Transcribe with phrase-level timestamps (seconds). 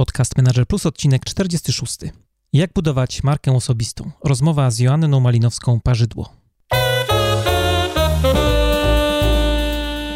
[0.00, 1.98] Podcast Manager Plus, odcinek 46.
[2.52, 4.10] Jak budować markę osobistą?
[4.24, 6.24] Rozmowa z Joanną Malinowską-Parzydło.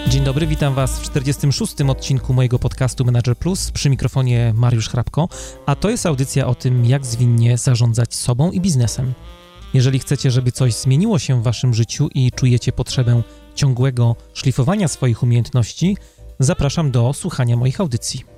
[0.08, 1.80] Dzień dobry, witam Was w 46.
[1.88, 5.28] odcinku mojego podcastu Manager Plus przy mikrofonie Mariusz Hrabko,
[5.66, 9.14] a to jest audycja o tym, jak zwinnie zarządzać sobą i biznesem.
[9.74, 13.22] Jeżeli chcecie, żeby coś zmieniło się w Waszym życiu i czujecie potrzebę
[13.54, 15.96] ciągłego szlifowania swoich umiejętności,
[16.38, 18.33] zapraszam do słuchania moich audycji.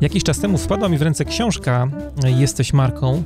[0.00, 1.88] Jakiś czas temu wpadła mi w ręce książka
[2.24, 3.22] Jesteś marką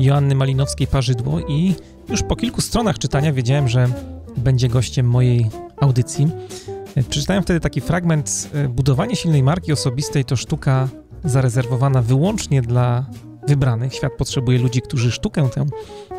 [0.00, 1.74] Joanny Malinowskiej-Parzydło i
[2.08, 3.88] już po kilku stronach czytania wiedziałem, że
[4.36, 5.50] będzie gościem mojej
[5.80, 6.28] audycji.
[7.08, 10.88] Przeczytałem wtedy taki fragment Budowanie silnej marki osobistej to sztuka
[11.24, 13.06] zarezerwowana wyłącznie dla
[13.48, 13.94] wybranych.
[13.94, 15.66] Świat potrzebuje ludzi, którzy sztukę tę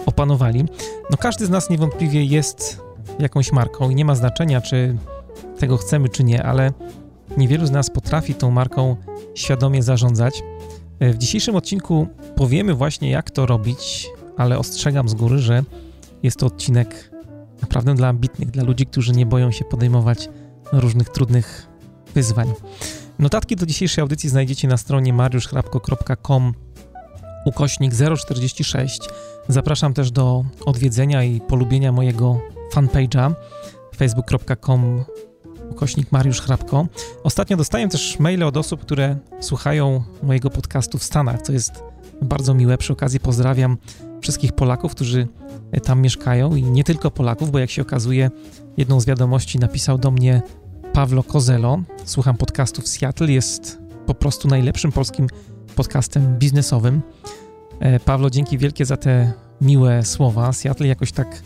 [0.05, 0.65] opanowali.
[1.11, 2.81] No każdy z nas niewątpliwie jest
[3.19, 4.97] jakąś marką i nie ma znaczenia, czy
[5.59, 6.71] tego chcemy, czy nie, ale
[7.37, 8.95] Niewielu z nas potrafi tą marką
[9.35, 10.43] świadomie zarządzać.
[10.99, 15.63] E, w dzisiejszym odcinku powiemy właśnie, jak to robić, ale ostrzegam z góry, że
[16.23, 17.11] jest to odcinek
[17.61, 20.29] naprawdę dla ambitnych, dla ludzi, którzy nie boją się podejmować
[20.71, 21.67] różnych trudnych
[22.15, 22.53] wyzwań.
[23.19, 26.53] Notatki do dzisiejszej audycji znajdziecie na stronie mariuszchrapko.com
[27.45, 28.99] ukośnik 046.
[29.47, 32.39] Zapraszam też do odwiedzenia i polubienia mojego
[32.73, 33.33] fanpage'a
[33.95, 35.03] facebook.com
[35.69, 36.87] ukośnik Mariusz Hrabko.
[37.23, 41.83] Ostatnio dostałem też maile od osób, które słuchają mojego podcastu w Stanach, co jest
[42.21, 42.77] bardzo miłe.
[42.77, 43.77] Przy okazji pozdrawiam
[44.21, 45.27] wszystkich Polaków, którzy
[45.83, 48.31] tam mieszkają i nie tylko Polaków, bo jak się okazuje,
[48.77, 50.41] jedną z wiadomości napisał do mnie
[50.93, 51.81] Pawlo Kozelo.
[52.05, 55.27] Słucham podcastu w Seattle, jest po prostu najlepszym polskim
[55.75, 57.01] podcastem biznesowym.
[57.79, 60.53] E, Pawlo, dzięki wielkie za te miłe słowa.
[60.53, 61.43] Seattle jakoś tak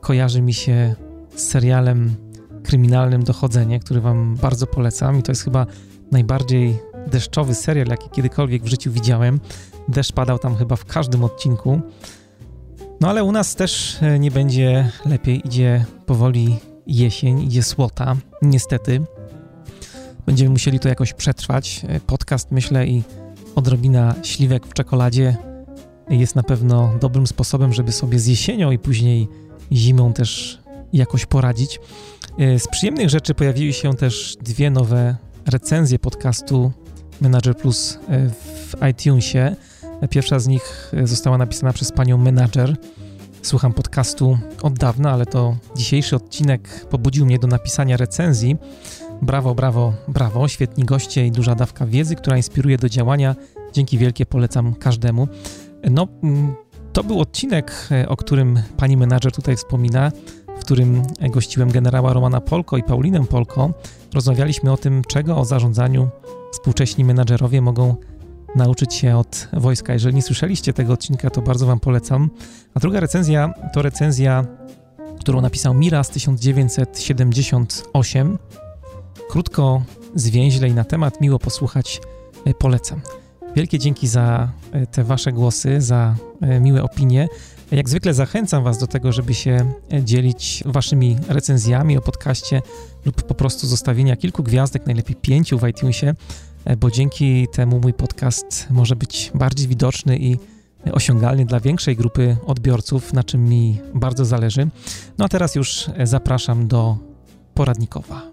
[0.00, 0.94] kojarzy mi się
[1.36, 2.14] z serialem
[2.62, 5.66] kryminalnym Dochodzenie, który Wam bardzo polecam i to jest chyba
[6.12, 9.40] najbardziej deszczowy serial, jaki kiedykolwiek w życiu widziałem.
[9.88, 11.80] Deszcz padał tam chyba w każdym odcinku.
[13.00, 16.56] No ale u nas też e, nie będzie lepiej, idzie powoli
[16.86, 19.00] jesień, idzie słota, niestety.
[20.26, 21.84] Będziemy musieli to jakoś przetrwać.
[21.88, 23.02] E, podcast, myślę, i
[23.54, 25.36] odrobina śliwek w czekoladzie
[26.10, 29.28] jest na pewno dobrym sposobem, żeby sobie z jesienią i później
[29.72, 30.60] zimą też
[30.92, 31.80] jakoś poradzić.
[32.38, 35.16] E, z przyjemnych rzeczy pojawiły się też dwie nowe
[35.46, 36.72] recenzje podcastu
[37.20, 39.56] Manager Plus e, w iTunesie.
[40.10, 42.76] Pierwsza z nich e, została napisana przez panią Manager.
[43.42, 48.56] Słucham podcastu od dawna, ale to dzisiejszy odcinek pobudził mnie do napisania recenzji.
[49.22, 50.48] Brawo, brawo, brawo.
[50.48, 53.36] Świetni goście i duża dawka wiedzy, która inspiruje do działania.
[53.72, 55.28] Dzięki wielkie polecam każdemu.
[55.90, 56.54] No, mm,
[56.92, 60.12] to był odcinek, o którym pani menadżer tutaj wspomina
[60.62, 63.72] którym gościłem generała Romana Polko i Paulinę Polko.
[64.14, 66.08] Rozmawialiśmy o tym, czego o zarządzaniu
[66.52, 67.96] współcześni menadżerowie mogą
[68.54, 69.92] nauczyć się od wojska.
[69.92, 72.30] Jeżeli nie słyszeliście tego odcinka, to bardzo Wam polecam.
[72.74, 74.44] A druga recenzja to recenzja,
[75.20, 78.38] którą napisał Miras 1978.
[79.30, 79.82] Krótko,
[80.14, 82.00] zwięźle i na temat, miło posłuchać,
[82.46, 83.00] e, polecam.
[83.56, 87.28] Wielkie dzięki za e, te Wasze głosy, za e, miłe opinie.
[87.72, 89.72] Jak zwykle zachęcam Was do tego, żeby się
[90.02, 92.62] dzielić Waszymi recenzjami o podcaście
[93.04, 96.14] lub po prostu zostawienia kilku gwiazdek, najlepiej pięciu w iTunesie,
[96.78, 100.36] bo dzięki temu mój podcast może być bardziej widoczny i
[100.92, 104.68] osiągalny dla większej grupy odbiorców, na czym mi bardzo zależy.
[105.18, 106.96] No a teraz już zapraszam do
[107.54, 108.31] poradnikowa.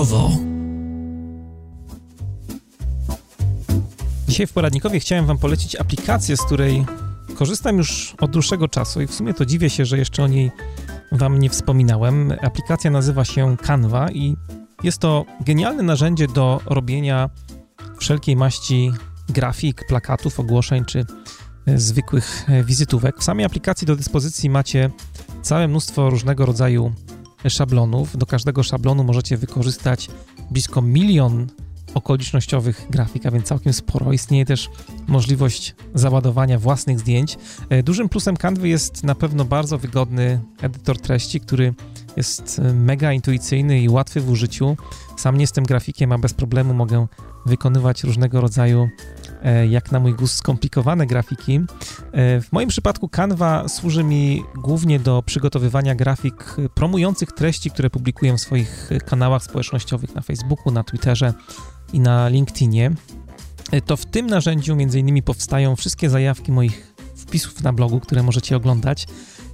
[0.00, 0.30] Poradnikowo.
[4.28, 6.86] Dzisiaj w poradnikowie chciałem Wam polecić aplikację, z której
[7.36, 10.50] korzystam już od dłuższego czasu i w sumie to dziwię się, że jeszcze o niej
[11.12, 12.32] Wam nie wspominałem.
[12.42, 14.36] Aplikacja nazywa się Canva i
[14.82, 17.30] jest to genialne narzędzie do robienia
[17.98, 18.92] wszelkiej maści
[19.28, 21.04] grafik, plakatów, ogłoszeń czy
[21.66, 23.18] e, zwykłych e, wizytówek.
[23.18, 24.90] W samej aplikacji do dyspozycji macie
[25.42, 26.92] całe mnóstwo różnego rodzaju
[27.48, 28.16] szablonów.
[28.16, 30.08] Do każdego szablonu możecie wykorzystać
[30.50, 31.46] blisko milion
[31.94, 34.12] okolicznościowych grafik, a więc całkiem sporo.
[34.12, 34.70] Istnieje też
[35.08, 37.38] możliwość załadowania własnych zdjęć.
[37.68, 41.74] E, dużym plusem Canvy jest na pewno bardzo wygodny edytor treści, który
[42.16, 44.76] jest e, mega intuicyjny i łatwy w użyciu.
[45.16, 47.06] Sam nie jestem grafikiem, a bez problemu mogę
[47.46, 48.88] wykonywać różnego rodzaju
[49.42, 51.60] e, jak na mój gust skomplikowane grafiki.
[52.12, 58.32] E, w moim przypadku Canva służy mi głównie do przygotowywania grafik promujących treści, które publikuję
[58.32, 61.34] w swoich kanałach społecznościowych na Facebooku, na Twitterze
[61.92, 62.90] i na LinkedInie.
[63.86, 68.56] To w tym narzędziu między innymi powstają wszystkie zajawki moich wpisów na blogu, które możecie
[68.56, 69.06] oglądać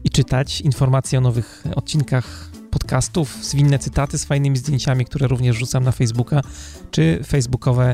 [0.05, 5.85] i czytać, informacje o nowych odcinkach podcastów, zwinne cytaty z fajnymi zdjęciami, które również rzucam
[5.85, 6.43] na Facebooka,
[6.91, 7.93] czy facebookowe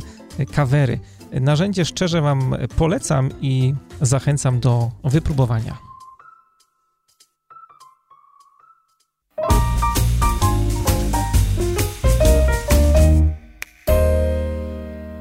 [0.53, 1.01] kawery.
[1.41, 5.79] Narzędzie szczerze Wam polecam i zachęcam do wypróbowania.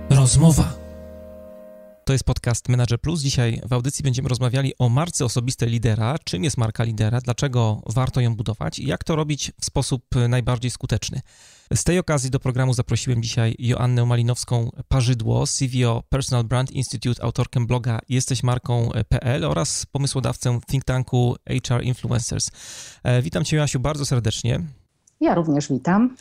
[0.09, 0.80] Rozmowa
[2.11, 3.21] to jest podcast Manager Plus.
[3.21, 8.21] Dzisiaj w audycji będziemy rozmawiali o marce osobistej lidera, czym jest marka lidera, dlaczego warto
[8.21, 11.21] ją budować i jak to robić w sposób najbardziej skuteczny.
[11.73, 17.99] Z tej okazji do programu zaprosiłem dzisiaj Joannę Malinowską-Parzydło, CVO Personal Brand Institute, autorkę bloga
[18.09, 21.35] jesteśmarką.pl oraz pomysłodawcę think tanku
[21.67, 22.51] HR Influencers.
[23.03, 24.61] E, witam Cię, Jasiu, bardzo serdecznie.
[25.21, 26.15] Ja również witam.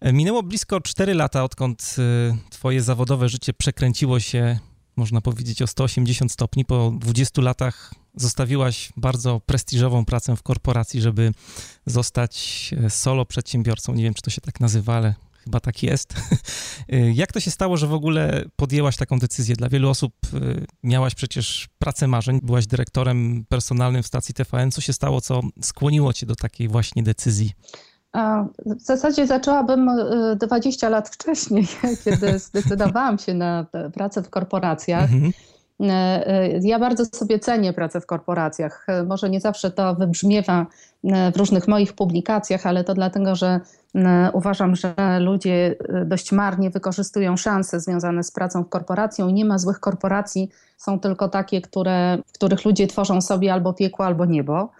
[0.00, 4.58] E, minęło blisko 4 lata, odkąd e, Twoje zawodowe życie przekręciło się
[4.96, 6.64] można powiedzieć, o 180 stopni.
[6.64, 11.32] Po 20 latach zostawiłaś bardzo prestiżową pracę w korporacji, żeby
[11.86, 13.94] zostać e, solo przedsiębiorcą.
[13.94, 15.14] Nie wiem, czy to się tak nazywa, ale
[15.44, 16.14] chyba tak jest.
[17.14, 19.56] Jak to się stało, że w ogóle podjęłaś taką decyzję?
[19.56, 20.38] Dla wielu osób e,
[20.82, 24.70] miałaś przecież pracę marzeń, byłaś dyrektorem personalnym w stacji TVN.
[24.70, 27.52] Co się stało, co skłoniło cię do takiej właśnie decyzji?
[28.66, 29.90] W zasadzie zaczęłabym
[30.36, 31.66] 20 e, lat wcześniej,
[32.04, 35.12] kiedy zdecydowałam się na pracę w korporacjach.
[35.12, 35.32] Mhm.
[35.80, 38.86] E, e, ja bardzo sobie cenię pracę w korporacjach.
[39.06, 40.66] Może nie zawsze to wybrzmiewa
[41.04, 43.60] w różnych moich publikacjach, ale to dlatego, że
[44.32, 45.76] uważam, że ludzie
[46.06, 49.30] dość marnie wykorzystują szanse związane z pracą w korporacją.
[49.30, 54.06] Nie ma złych korporacji, są tylko takie, które, w których ludzie tworzą sobie albo piekło,
[54.06, 54.70] albo niebo.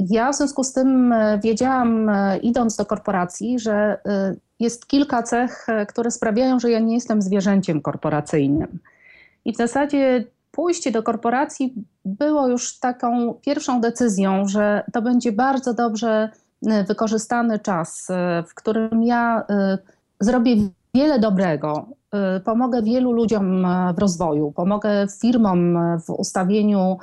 [0.00, 3.72] Ja w związku z tym e, wiedziałam, e, idąc do korporacji, że
[4.06, 8.78] e, jest kilka cech, które sprawiają, że ja nie jestem zwierzęciem korporacyjnym.
[9.44, 15.74] I w zasadzie pójście do korporacji było już taką pierwszą decyzją, że to będzie bardzo
[15.74, 16.28] dobrze
[16.88, 18.08] wykorzystany czas,
[18.48, 19.46] w którym ja
[20.20, 20.56] zrobię
[20.96, 21.96] wiele dobrego,
[22.36, 26.98] Y, pomogę wielu ludziom e, w rozwoju, pomogę firmom w ustawieniu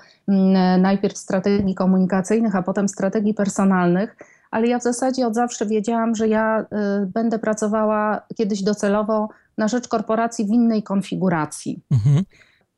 [0.79, 4.17] najpierw strategii komunikacyjnych, a potem strategii personalnych,
[4.51, 6.65] ale ja w zasadzie od zawsze wiedziałam, że ja y,
[7.05, 11.83] będę pracowała kiedyś docelowo na rzecz korporacji w innej konfiguracji.
[11.91, 12.23] Mhm.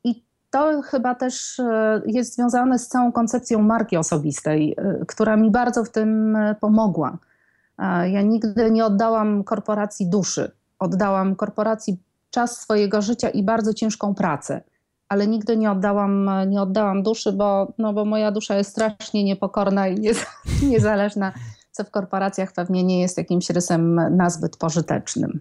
[0.04, 1.60] I to chyba też
[2.06, 7.18] jest związane z całą koncepcją marki osobistej, y, która mi bardzo w tym pomogła.
[8.04, 10.50] Ja nigdy nie oddałam korporacji duszy.
[10.78, 11.98] Oddałam korporacji
[12.30, 14.62] czas swojego życia i bardzo ciężką pracę.
[15.08, 19.88] Ale nigdy nie oddałam, nie oddałam duszy, bo, no bo moja dusza jest strasznie niepokorna
[19.88, 20.12] i nie,
[20.70, 21.32] niezależna,
[21.72, 25.40] co w korporacjach pewnie nie jest jakimś rysem nazbyt pożytecznym.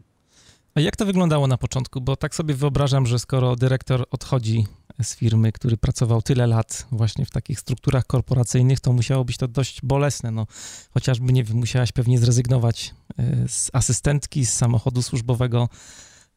[0.76, 2.02] A jak to wyglądało na początku?
[2.02, 4.66] Bo tak sobie wyobrażam, że skoro dyrektor odchodzi
[5.04, 9.48] z firmy, który pracował tyle lat właśnie w takich strukturach korporacyjnych, to musiało być to
[9.48, 10.32] dość bolesne.
[10.32, 10.48] No,
[10.94, 15.70] chociażby, nie wiem, musiałaś pewnie zrezygnować e, z asystentki, z samochodu służbowego,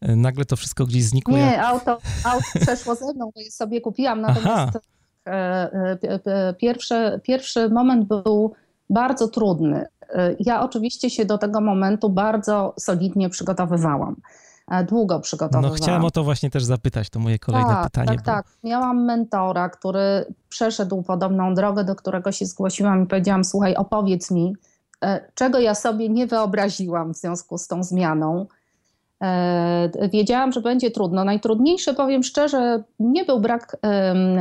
[0.00, 1.36] E, nagle to wszystko gdzieś znikło?
[1.36, 4.78] Nie, auto, auto przeszło ze mną, bo je sobie kupiłam, natomiast
[5.26, 5.30] e,
[6.26, 8.54] e, pierwszy, pierwszy moment był
[8.90, 9.86] bardzo trudny.
[10.40, 14.16] Ja oczywiście się do tego momentu bardzo solidnie przygotowywałam.
[14.88, 15.70] Długo przygotowywałam.
[15.70, 18.08] No chciałem o to właśnie też zapytać, to moje kolejne tak, pytanie.
[18.08, 18.24] Tak, bo...
[18.24, 18.46] tak.
[18.64, 24.56] Miałam mentora, który przeszedł podobną drogę, do którego się zgłosiłam i powiedziałam, słuchaj, opowiedz mi,
[25.34, 28.46] czego ja sobie nie wyobraziłam w związku z tą zmianą
[29.22, 31.24] E, wiedziałam, że będzie trudno.
[31.24, 33.76] Najtrudniejsze, powiem szczerze, nie był brak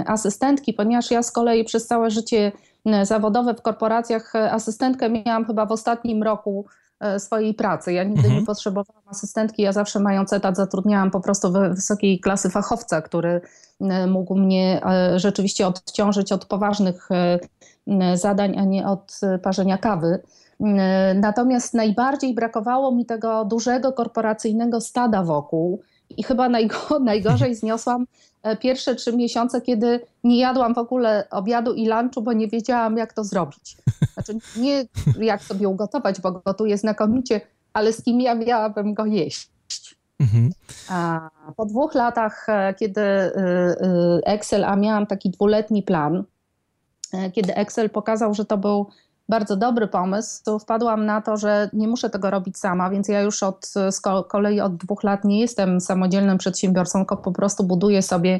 [0.06, 2.52] asystentki, ponieważ ja z kolei przez całe życie
[3.04, 6.87] zawodowe w korporacjach e, asystentkę miałam chyba w ostatnim roku e,
[7.18, 7.94] swojej pracy.
[7.94, 8.39] Ja nigdy mhm.
[8.39, 13.42] nie potrzebowałam asystentki, ja zawsze mając etat zatrudniałam po prostu wysokiej klasy fachowca, który
[14.08, 14.82] mógł mnie
[15.16, 17.10] rzeczywiście odciążyć od poważnych
[18.16, 20.20] zadań, a nie od parzenia kawy.
[20.60, 25.82] E, natomiast najbardziej brakowało mi tego dużego korporacyjnego stada wokół.
[26.18, 28.06] I chyba najgo, najgorzej zniosłam e,
[28.60, 33.13] pierwsze trzy miesiące, kiedy nie jadłam w ogóle obiadu i lunchu, bo nie wiedziałam, jak
[33.13, 33.77] to zrobić.
[34.13, 34.86] Znaczy, nie
[35.20, 37.41] jak sobie ugotować, bo gotuję znakomicie,
[37.74, 39.50] ale z kim ja miałabym go jeść.
[40.20, 40.51] Mhm.
[40.89, 43.01] A po dwóch latach, e, kiedy
[44.25, 46.24] Excel, a miałam taki dwuletni plan,
[47.34, 48.88] kiedy Excel pokazał, że to był
[49.30, 53.44] bardzo dobry pomysł, wpadłam na to, że nie muszę tego robić sama, więc ja już
[53.44, 58.40] od, z kolei od dwóch lat nie jestem samodzielnym przedsiębiorcą, tylko po prostu buduję sobie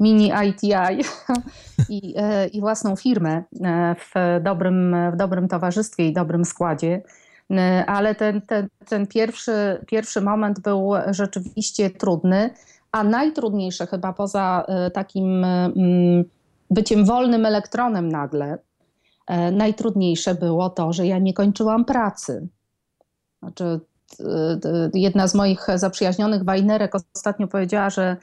[0.00, 1.04] mini ITI
[1.88, 7.02] i, e, i własną firmę e, w dobrym, w dobrym towarzystwie i dobrym składzie.
[7.50, 12.50] E, ale ten, ten, ten pierwszy, pierwszy moment był rzeczywiście trudny,
[12.92, 16.24] a najtrudniejsze chyba poza takim mm,
[16.70, 18.69] byciem wolnym elektronem nagle, E,
[19.52, 22.48] najtrudniejsze było to, że ja nie kończyłam pracy.
[23.42, 23.80] Znaczy,
[24.94, 28.16] jedna z moich zaprzyjaźnionych wajnerek ostatnio powiedziała, że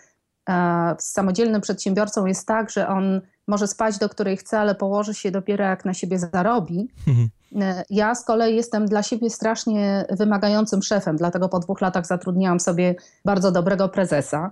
[0.50, 5.14] e, z samodzielnym przedsiębiorcą jest tak, że on może spać do której chce, ale położy
[5.14, 6.88] się dopiero jak na siebie zarobi.
[7.08, 7.30] Mhm.
[7.62, 12.60] E, ja z kolei jestem dla siebie strasznie wymagającym szefem, dlatego po dwóch latach zatrudniłam
[12.60, 12.96] sobie
[13.26, 14.52] bardzo dobrego prezesa,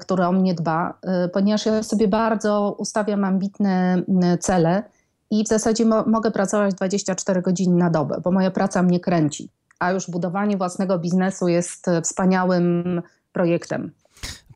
[0.00, 0.98] który o mnie dba,
[1.32, 4.02] ponieważ ja sobie bardzo ustawiam ambitne
[4.40, 4.82] cele
[5.30, 9.50] i w zasadzie mo mogę pracować 24 godziny na dobę, bo moja praca mnie kręci,
[9.78, 13.02] a już budowanie własnego biznesu jest wspaniałym
[13.32, 13.90] projektem.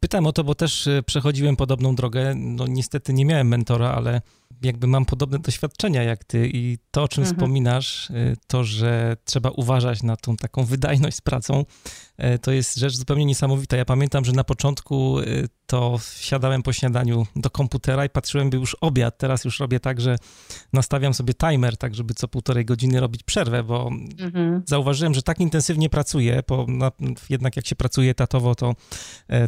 [0.00, 2.34] Pytam o to, bo też e, przechodziłem podobną drogę.
[2.36, 4.20] No niestety nie miałem mentora, ale
[4.62, 7.36] jakby mam podobne doświadczenia jak ty i to, o czym mhm.
[7.36, 11.64] wspominasz, y, to, że trzeba uważać na tą taką wydajność z pracą,
[12.42, 13.76] to jest rzecz zupełnie niesamowita.
[13.76, 18.56] Ja pamiętam, że na początku y, to siadałem po śniadaniu do komputera i patrzyłem, by
[18.56, 19.18] już obiad.
[19.18, 20.16] Teraz już robię tak, że
[20.72, 24.62] nastawiam sobie timer, tak żeby co półtorej godziny robić przerwę, bo mhm.
[24.66, 26.90] zauważyłem, że tak intensywnie pracuję, bo na,
[27.30, 28.74] jednak jak się pracuje tatowo, to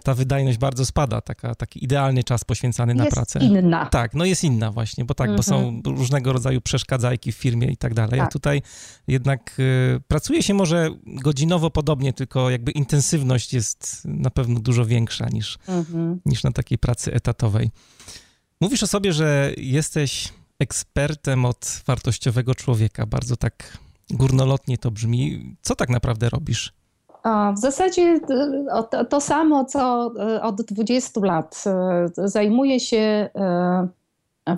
[0.04, 1.20] ta wydajność bardzo spada.
[1.20, 3.38] Taka, taki idealny czas poświęcany jest na pracę.
[3.38, 3.86] inna.
[3.86, 5.96] Tak, no jest inna właśnie bo tak, bo są mhm.
[5.96, 8.28] różnego rodzaju przeszkadzajki w firmie i tak dalej, tak.
[8.28, 8.62] a tutaj
[9.06, 15.26] jednak y, pracuje się może godzinowo podobnie, tylko jakby intensywność jest na pewno dużo większa
[15.28, 16.20] niż, mhm.
[16.26, 17.70] niż na takiej pracy etatowej.
[18.60, 23.78] Mówisz o sobie, że jesteś ekspertem od wartościowego człowieka, bardzo tak
[24.10, 25.56] górnolotnie to brzmi.
[25.62, 26.72] Co tak naprawdę robisz?
[27.56, 28.20] W zasadzie
[29.02, 31.64] y, to samo, co y, od 20 lat.
[32.16, 33.28] Zajmuję się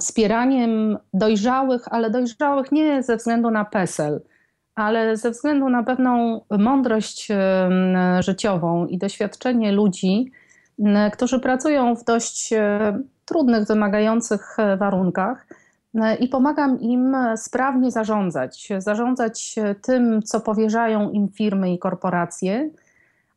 [0.01, 4.21] wspieraniem dojrzałych, ale dojrzałych nie ze względu na PESEL,
[4.75, 7.29] ale ze względu na pewną mądrość
[8.21, 10.33] życiową i doświadczenie ludzi,
[11.13, 15.47] którzy pracują w dość e, trudnych, wymagających e, warunkach
[16.21, 22.71] i pomagam im sprawnie zarządzać, zarządzać tym, co powierzają im firmy i korporacje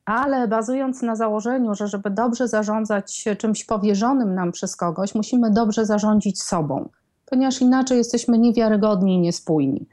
[0.07, 5.85] ale bazując na założeniu, że żeby dobrze zarządzać czymś powierzonym nam przez kogoś, musimy dobrze
[5.85, 6.89] zarządzić sobą,
[7.25, 9.85] ponieważ inaczej jesteśmy niewiarygodni i niespójni.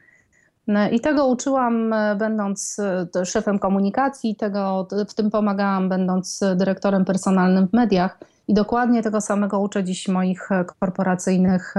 [0.92, 2.76] I tego uczyłam, e, będąc
[3.16, 8.18] e, szefem komunikacji, tego, w tym pomagałam, będąc dyrektorem personalnym w mediach,
[8.48, 11.74] i dokładnie tego samego uczę dziś moich e, korporacyjnych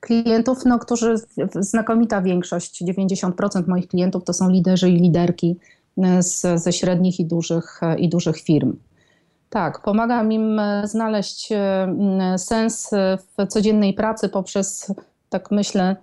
[0.00, 1.14] klientów, no, którzy,
[1.60, 5.56] znakomita większość, 90% moich klientów to są liderzy i liderki
[6.20, 8.76] z, ze średnich i dużych, i dużych firm.
[9.50, 11.52] Tak, pomagam im znaleźć
[12.36, 12.90] sens
[13.36, 14.92] w codziennej pracy poprzez,
[15.30, 15.96] tak myślę,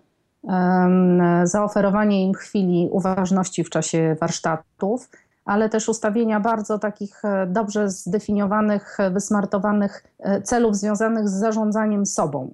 [1.43, 5.09] zaoferowanie im chwili uważności w czasie warsztatów,
[5.45, 12.53] ale też ustawienia bardzo takich e, dobrze zdefiniowanych, wysmartowanych e, celów związanych z zarządzaniem sobą,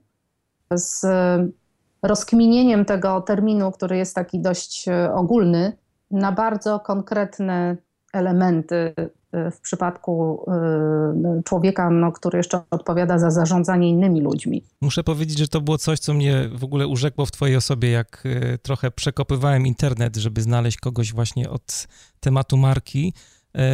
[0.72, 1.06] z
[2.02, 5.78] rozkminieniem tego terminu, który jest taki dość e, ogólny,
[6.12, 7.78] na bardzo konkretne
[8.14, 8.94] elementy
[9.52, 10.46] w przypadku
[11.40, 14.64] y, człowieka, no, który jeszcze odpowiada za zarządzanie innymi ludźmi.
[14.82, 18.24] Muszę powiedzieć, że to było coś, co mnie w ogóle urzekło w Twojej osobie, jak
[18.26, 21.88] y, trochę przekopywałem internet, żeby znaleźć kogoś właśnie od
[22.20, 23.14] tematu marki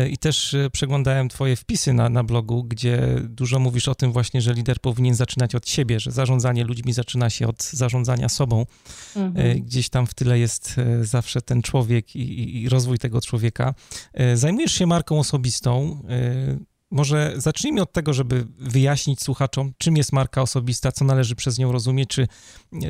[0.09, 4.41] I też e, przeglądałem Twoje wpisy na, na blogu, gdzie dużo mówisz o tym właśnie,
[4.41, 8.65] że lider powinien zaczynać od siebie, że zarządzanie ludźmi zaczyna się od zarządzania sobą.
[9.15, 9.47] Mhm.
[9.47, 13.73] E, gdzieś tam w tyle jest zawsze ten człowiek i, i, i rozwój tego człowieka.
[14.33, 16.01] Zajmujesz się marką osobistą.
[16.91, 21.71] Może zacznijmy od tego, żeby wyjaśnić słuchaczom, czym jest marka osobista, co należy przez nią
[21.71, 22.27] rozumieć, czy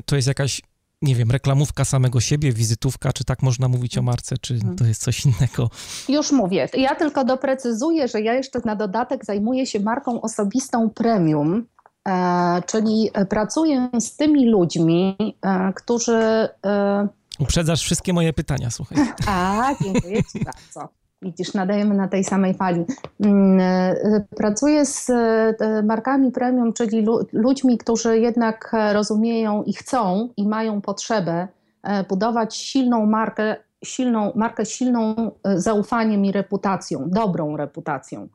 [0.05, 0.61] to jest jakaś
[1.01, 4.75] nie wiem, reklamówka samego siebie, wizytówka, czy tak można mówić o marce, czy mhm.
[4.75, 5.69] to jest coś innego?
[6.09, 6.69] Już mówię.
[6.73, 11.65] Ja tylko doprecyzuję, że ja jeszcze na dodatek zajmuję się marką osobistą premium,
[12.07, 16.49] e, czyli pracuję z tymi ludźmi, e, którzy...
[16.65, 17.07] E...
[17.39, 18.97] Uprzedzasz wszystkie moje pytania, słuchaj.
[19.27, 21.04] A, dziękuję Ci bardzo.
[21.25, 22.85] Widzisz, nadajemy na tej samej fali.
[23.19, 30.47] Mm, e, pracuję z e, markami premium, czyli ludźmi, którzy jednak rozumieją i chcą i
[30.47, 31.47] mają potrzebę
[31.83, 33.55] e, budować silną markę,
[33.85, 38.27] silną markę silną zaufaniem i reputacją, dobrą reputacją.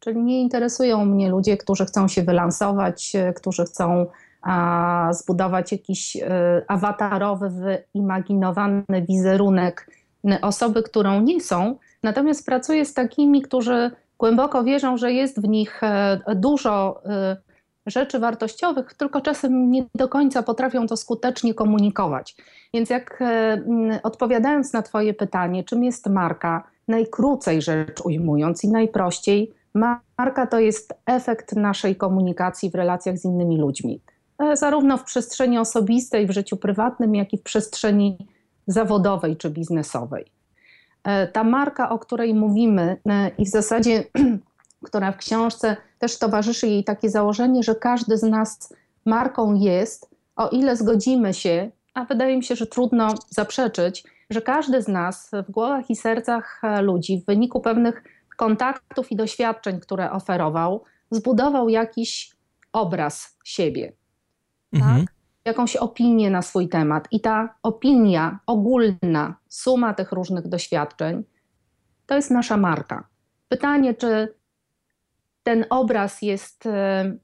[0.00, 4.06] Czyli nie interesują mnie ludzie, którzy chcą się wylansować, którzy chcą
[4.42, 6.20] a zbudować jakiś y,
[6.68, 7.50] awatarowy,
[7.94, 9.90] wyimaginowany wizerunek
[10.42, 11.78] osoby, którą nie są.
[12.02, 18.18] Natomiast pracuję z takimi, którzy głęboko wierzą, że jest w nich e, dużo y, rzeczy
[18.18, 22.36] wartościowych, tylko czasem nie do końca potrafią to skutecznie komunikować.
[22.74, 23.60] Więc jak e,
[24.02, 29.54] odpowiadając na Twoje pytanie, czym jest marka, najkrócej rzecz ujmując i najprościej,
[30.18, 34.00] marka to jest efekt naszej komunikacji w relacjach z innymi ludźmi.
[34.38, 38.28] E, zarówno w przestrzeni osobistej, w życiu prywatnym, jak i w przestrzeni
[38.66, 40.37] zawodowej czy biznesowej.
[41.04, 44.04] E, ta marka, o której mówimy e, i w zasadzie,
[44.88, 48.74] która w książce też towarzyszy jej takie założenie, że każdy z nas
[49.04, 54.82] marką jest, o ile zgodzimy się, a wydaje mi się, że trudno zaprzeczyć, że każdy
[54.82, 58.02] z nas w głowach i sercach ludzi w wyniku pewnych
[58.36, 62.36] kontaktów i doświadczeń, które oferował, zbudował jakiś
[62.72, 63.92] obraz siebie
[64.72, 65.00] mhm.
[65.00, 65.17] tak?
[65.48, 67.08] Jakąś opinię na swój temat.
[67.10, 71.24] I ta opinia ogólna, suma tych różnych doświadczeń,
[72.06, 73.08] to jest nasza marka.
[73.48, 74.34] Pytanie, czy
[75.42, 77.16] ten obraz jest e,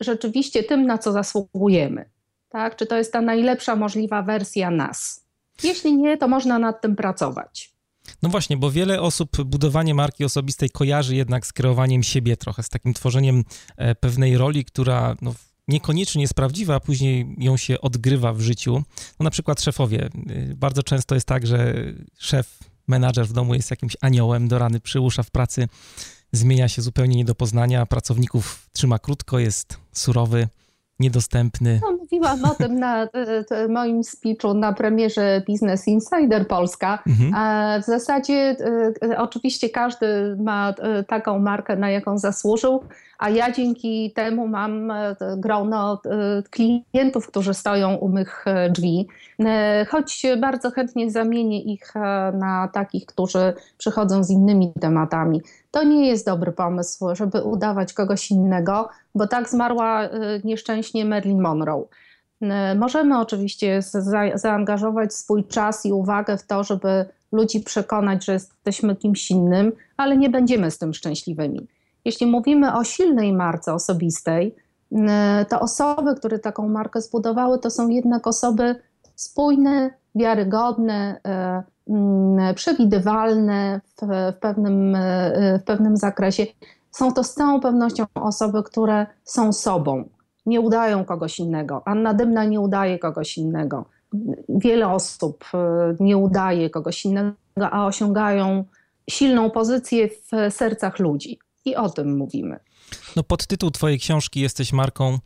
[0.00, 2.10] rzeczywiście tym, na co zasługujemy.
[2.48, 2.76] Tak?
[2.76, 5.24] Czy to jest ta najlepsza możliwa wersja nas?
[5.62, 7.74] Jeśli nie, to można nad tym pracować.
[8.22, 12.68] No właśnie, bo wiele osób budowanie marki osobistej kojarzy jednak z kreowaniem siebie trochę, z
[12.68, 13.44] takim tworzeniem
[13.76, 15.34] e, pewnej roli, która no,
[15.68, 18.82] niekoniecznie jest prawdziwa, a później ją się odgrywa w życiu.
[19.20, 20.10] No na przykład szefowie.
[20.30, 21.74] Y, bardzo często jest tak, że
[22.18, 25.68] szef, menadżer w domu jest jakimś aniołem, do rany przyłusza w pracy,
[26.32, 30.48] zmienia się zupełnie nie do poznania, pracowników trzyma krótko, jest surowy,
[31.00, 31.80] niedostępny.
[31.82, 33.08] No, mówiłam o tym na e,
[33.68, 37.02] moim speechu na premierze Business Insider Polska.
[37.06, 37.82] Mhm.
[37.82, 38.56] W zasadzie
[39.02, 42.84] e, oczywiście każdy ma e, taką markę, na jaką zasłużył,
[43.18, 44.92] a ja dzięki temu mam
[45.36, 46.02] grono
[46.50, 49.08] klientów, którzy stoją u mych drzwi,
[49.88, 51.94] choć bardzo chętnie zamienię ich
[52.32, 55.42] na takich, którzy przychodzą z innymi tematami.
[55.74, 60.08] To nie jest dobry pomysł, żeby udawać kogoś innego, bo tak zmarła
[60.44, 61.84] nieszczęśnie Marilyn Monroe.
[62.40, 68.32] E, możemy oczywiście za, zaangażować swój czas i uwagę w to, żeby ludzi przekonać, że
[68.32, 71.66] jesteśmy kimś innym, ale nie będziemy z tym szczęśliwymi.
[72.04, 74.54] Jeśli mówimy o silnej marce osobistej,
[74.92, 78.76] e, to osoby, które taką markę zbudowały, to są jednak osoby
[79.14, 84.96] spójne, wiarygodne, e, mm, przewidywalne w, w, pewnym,
[85.60, 86.46] w pewnym zakresie.
[86.90, 90.08] Są to z całą pewnością osoby, które są sobą,
[90.46, 91.82] nie udają kogoś innego.
[91.84, 93.84] Anna Dymna nie udaje kogoś innego.
[94.48, 95.58] Wiele osób e,
[96.00, 97.36] nie udaje kogoś innego,
[97.70, 98.64] a osiągają
[99.10, 101.38] silną pozycję w sercach ludzi.
[101.64, 102.60] I o tym mówimy.
[103.16, 105.18] No podtytuł twojej książki Jesteś marką e,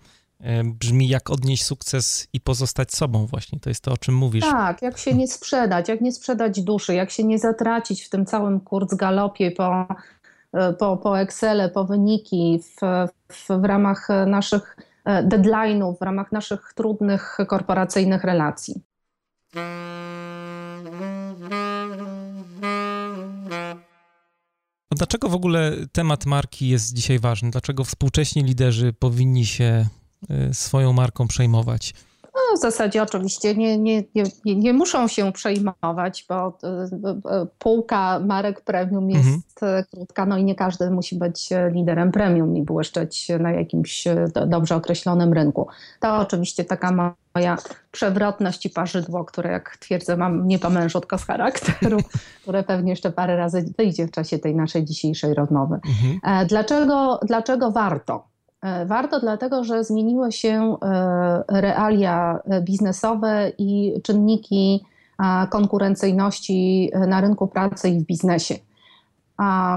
[0.65, 3.61] brzmi jak odnieść sukces i pozostać sobą właśnie.
[3.61, 4.45] To jest to, o czym mówisz.
[4.45, 8.27] Tak, jak się nie sprzedać, jak nie sprzedać duszy, jak się nie zatracić w tym
[8.27, 8.61] całym
[8.93, 9.87] galopie po,
[10.53, 12.81] e, po, po Excele, po wyniki w,
[13.33, 14.77] w, w ramach naszych
[15.09, 18.83] E, deadline'ów w ramach naszych trudnych korporacyjnych relacji.
[24.97, 27.51] Dlaczego w ogóle temat marki jest dzisiaj ważny?
[27.51, 29.89] Dlaczego współcześni liderzy powinni się e,
[30.53, 31.95] swoją marką przejmować?
[32.39, 36.69] No, w zasadzie oczywiście nie, nie, nie, nie muszą się przejmować, bo e,
[37.31, 39.29] e, półka marek premium jest
[39.63, 39.85] mhm.
[39.91, 44.05] krótka, no i nie każdy musi być liderem premium i błyszczeć na jakimś
[44.47, 45.69] dobrze określonym rynku.
[46.01, 47.57] To oczywiście taka moja
[47.91, 51.99] przewrotność i parzydło, które jak twierdzę mam nie po mężutko z charakteru,
[52.43, 55.81] które pewnie jeszcze parę razy wyjdzie w czasie tej naszej dzisiejszej rozmowy.
[55.89, 56.47] Mhm.
[56.47, 58.38] Dlaczego, dlaczego warto?
[58.63, 64.85] E, warto dlatego, że zmieniły się e, realia biznesowe i czynniki
[65.51, 68.55] konkurencyjności na rynku pracy i w biznesie.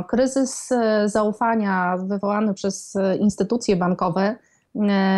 [0.07, 4.35] Kryzys e, zaufania wywołany przez instytucje bankowe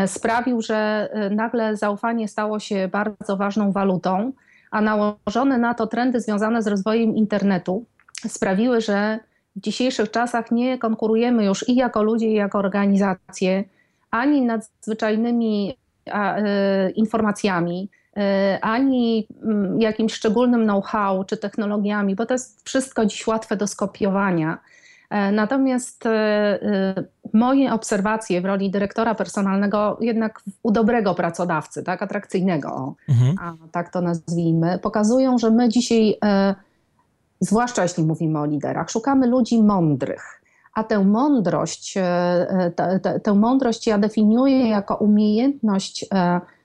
[0.08, 4.32] sprawił, że nagle zaufanie stało się bardzo ważną walutą,
[4.72, 7.86] a nałożone na to trendy związane z rozwojem internetu
[8.28, 9.20] sprawiły, że
[9.56, 13.64] w dzisiejszych czasach nie konkurujemy już i jako ludzie, i jako organizacje,
[14.12, 16.12] ani nadzwyczajnymi y,
[16.92, 18.22] informacjami, y,
[18.62, 19.28] ani
[19.80, 24.58] y, jakimś szczególnym know-how czy technologiami, bo to jest wszystko dziś łatwe do skopiowania.
[25.10, 26.04] E, natomiast
[27.34, 33.36] moje obserwacje w roli dyrektora personalnego, jednak u dobrego pracodawcy, tak, atrakcyjnego, mhm.
[33.42, 36.18] a tak to nazwijmy, pokazują, że my dzisiaj
[37.44, 40.42] zwłaszcza jeśli mówimy o liderach, szukamy ludzi mądrych,
[40.74, 41.94] A tę mądrość,
[42.76, 46.06] tę, tę mądrość ja definiuję jako umiejętność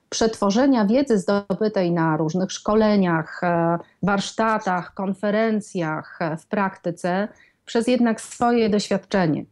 [0.09, 3.41] przetworzenia wiedzy zdobytej na różnych szkoleniach,
[4.03, 7.29] warsztatach, konferencjach, w praktyce
[7.64, 9.45] przez jednak swoje doświadczenie.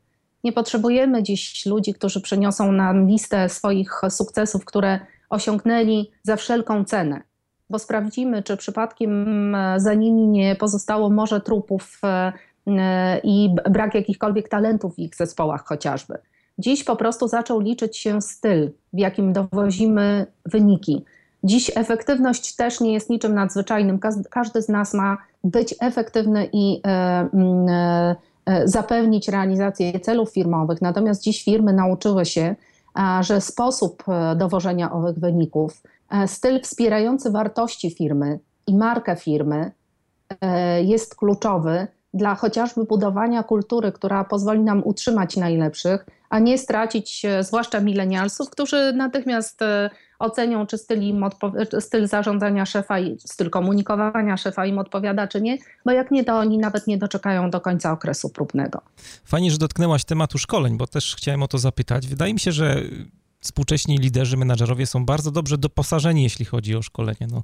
[0.44, 7.22] Nie potrzebujemy dziś ludzi, którzy przyniosą nam listę swoich sukcesów, które osiągnęli za wszelką cenę,
[7.70, 12.32] bo sprawdzimy, czy przypadkiem e, za nimi nie pozostało morze trupów e,
[12.66, 16.18] e, i brak jakichkolwiek talentów w ich zespołach chociażby.
[16.58, 21.04] Dziś po prostu zaczął liczyć się styl, w jakim dowozimy wyniki.
[21.44, 23.98] Dziś efektywność też nie jest niczym nadzwyczajnym.
[24.30, 26.82] Każdy z nas ma być efektywny i
[28.64, 30.82] zapewnić realizację celów firmowych.
[30.82, 32.54] Natomiast dziś firmy nauczyły się,
[33.20, 34.04] że sposób
[34.36, 35.82] dowożenia owych wyników,
[36.26, 39.72] styl wspierający wartości firmy i markę firmy
[40.40, 47.22] e, jest kluczowy dla chociażby budowania kultury, która pozwoli nam utrzymać najlepszych, a nie stracić
[47.40, 49.60] zwłaszcza milenialsów, którzy natychmiast
[50.18, 51.24] ocenią, czy styl, im
[51.80, 56.38] styl zarządzania szefa i styl komunikowania szefa im odpowiada, czy nie, bo jak nie, to
[56.38, 58.80] oni nawet nie doczekają do końca okresu próbnego.
[59.24, 62.06] Fajnie, że dotknęłaś tematu szkoleń, bo też chciałem o to zapytać.
[62.06, 62.82] Wydaje mi się, że
[63.46, 67.26] współcześni liderzy, menadżerowie są bardzo dobrze doposażeni, jeśli chodzi o szkolenie.
[67.30, 67.42] No,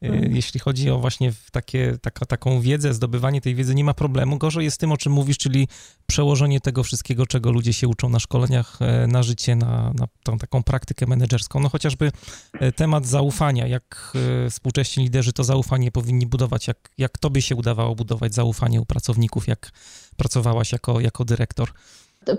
[0.00, 0.36] hmm.
[0.36, 4.38] Jeśli chodzi o właśnie takie, taka, taką wiedzę, zdobywanie tej wiedzy, nie ma problemu.
[4.38, 5.68] Gorzej jest tym, o czym mówisz, czyli
[6.06, 10.38] przełożenie tego wszystkiego, czego ludzie się uczą na szkoleniach, e, na życie, na, na tą
[10.38, 11.60] taką praktykę menedżerską.
[11.60, 12.12] No chociażby
[12.52, 14.12] e, temat zaufania, jak
[14.50, 19.48] współcześni liderzy to zaufanie powinni budować, jak, jak tobie się udawało budować zaufanie u pracowników,
[19.48, 19.70] jak
[20.16, 21.72] pracowałaś jako, jako dyrektor.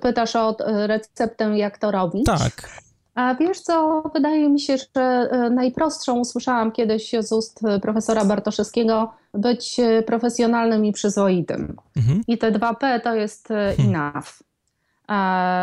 [0.01, 0.56] Pytasz o
[0.88, 2.25] receptę, jak to robić?
[2.25, 2.84] Tak.
[3.15, 9.13] A wiesz co, wydaje mi się, że e, najprostszą usłyszałam kiedyś z ust profesora Bartoszewskiego
[9.34, 11.75] być e, profesjonalnym i przyzwoitym.
[11.97, 12.21] Mhm.
[12.28, 13.95] I te dwa P to jest e, hmm.
[13.95, 14.28] enough.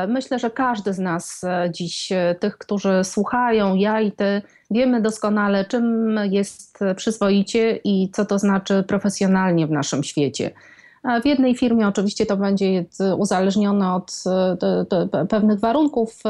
[0.09, 6.17] Myślę, że każdy z nas dziś, tych, którzy słuchają, ja i ty, wiemy doskonale, czym
[6.31, 10.51] jest przyzwoicie i co to znaczy profesjonalnie w naszym świecie.
[11.23, 12.85] W jednej firmie oczywiście to będzie
[13.19, 14.25] uzależnione od
[15.29, 16.23] pewnych warunków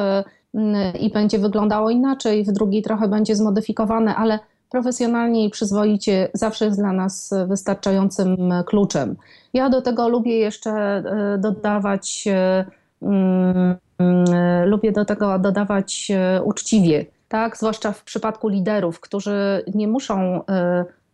[1.00, 4.38] i będzie wyglądało inaczej, w drugiej trochę będzie zmodyfikowane, ale
[4.72, 8.36] profesjonalnie i przyzwoicie zawsze jest dla nas wystarczającym
[8.66, 9.16] kluczem.
[9.54, 12.64] Ja do tego lubię jeszcze e, dodawać, e,
[13.02, 16.12] mm, e, lubię do tego dodawać
[16.44, 17.56] uczciwie, tak?
[17.56, 20.40] Zwłaszcza w przypadku liderów, którzy nie muszą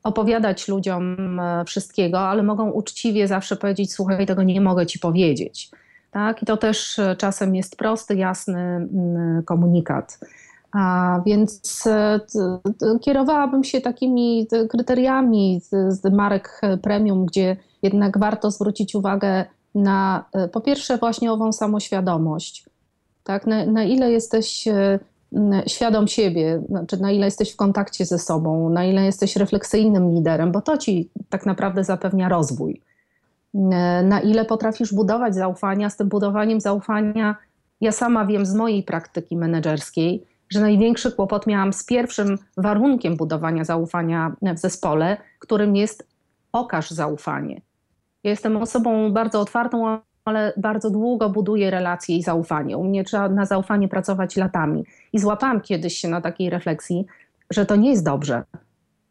[0.03, 1.17] opowiadać ludziom
[1.67, 5.71] wszystkiego, ale mogą uczciwie zawsze powiedzieć: Słuchaj, tego nie mogę ci powiedzieć.
[6.11, 6.43] Tak?
[6.43, 10.19] I to też e, czasem jest prosty, jasny mm, komunikat.
[10.73, 12.21] A więc e,
[13.01, 19.45] kierowałabym się takimi kryteriami z marek premium, gdzie jednak warto zwrócić uwagę
[19.75, 22.67] na e, po pierwsze właśnie ową samoświadomość.
[23.25, 23.47] Tak?
[23.47, 24.65] Na, na ile jesteś
[25.67, 30.53] świadom siebie, znaczy na ile jesteś w kontakcie ze sobą, na ile jesteś refleksyjnym liderem,
[30.53, 32.83] bo to ci tak naprawdę zapewnia rozwój.
[34.05, 35.91] Na ile potrafisz budować zaufania.
[35.91, 37.37] Z tym budowaniem zaufania,
[37.81, 43.65] ja sama wiem z mojej praktyki menedżerskiej, że największy kłopot miałam z pierwszym warunkiem budowania
[43.65, 46.09] zaufania w zespole, którym jest
[46.53, 47.61] okaż zaufanie.
[48.25, 52.77] Ja jestem osobą bardzo otwartą, ale bardzo długo buduję relacje i zaufanie.
[52.79, 54.85] U mnie trzeba na zaufanie pracować latami.
[55.13, 57.07] I złapałam kiedyś się na takiej refleksji,
[57.51, 58.45] że to nie jest dobrze.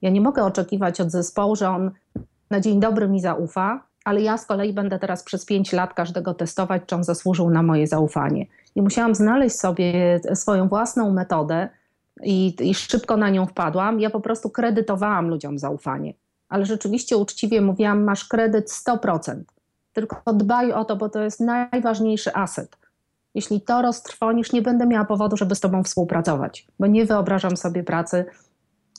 [0.02, 1.91] Ja nie mogę oczekiwać od zespołu, że on
[2.50, 6.34] na dzień dobry mi zaufa, ale ja z kolei będę teraz przez pięć lat każdego
[6.34, 8.46] testować, czy on zasłużył na moje zaufanie.
[8.76, 11.70] I musiałam znaleźć sobie swoją własną metodę
[12.24, 14.00] i, i szybko na nią wpadłam.
[14.00, 16.13] Ja po prostu kredytowałam ludziom zaufanie,
[16.50, 19.41] ale rzeczywiście uczciwie mówiłam, masz kredyt 100%.
[19.93, 22.78] Tylko dbaj o to, bo to jest najważniejszy aset.
[23.36, 27.84] Jeśli to roztrwonisz, nie będę miała powodu, żeby z tobą współpracować, bo nie wyobrażam sobie
[27.84, 28.26] pracy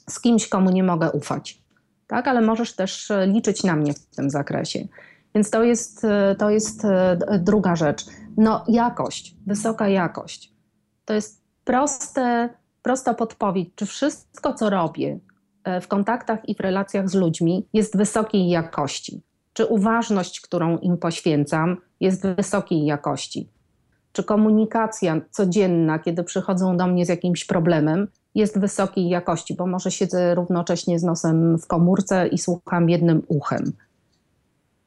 [0.09, 1.68] z kimś, komu nie mogę ufać
[2.09, 2.29] tak?
[2.29, 4.89] ale możesz też e, liczyć na mnie w tym zakresie.
[5.35, 8.07] Więc to jest, e, to jest e, druga rzecz.
[8.37, 10.53] No, jakość, wysoka jakość.
[11.05, 12.49] To jest proste,
[12.83, 15.19] prosta podpowiedź, czy wszystko, co robię
[15.83, 19.23] w kontaktach i w relacjach z ludźmi, jest wysokiej jakości.
[19.53, 23.51] Czy uważność, którą im poświęcam, jest wysokiej jakości.
[24.13, 29.91] Czy komunikacja codzienna, kiedy przychodzą do mnie z jakimś problemem, jest wysokiej jakości, bo może
[29.91, 33.73] siedzę równocześnie z nosem w komórce i słucham jednym uchem.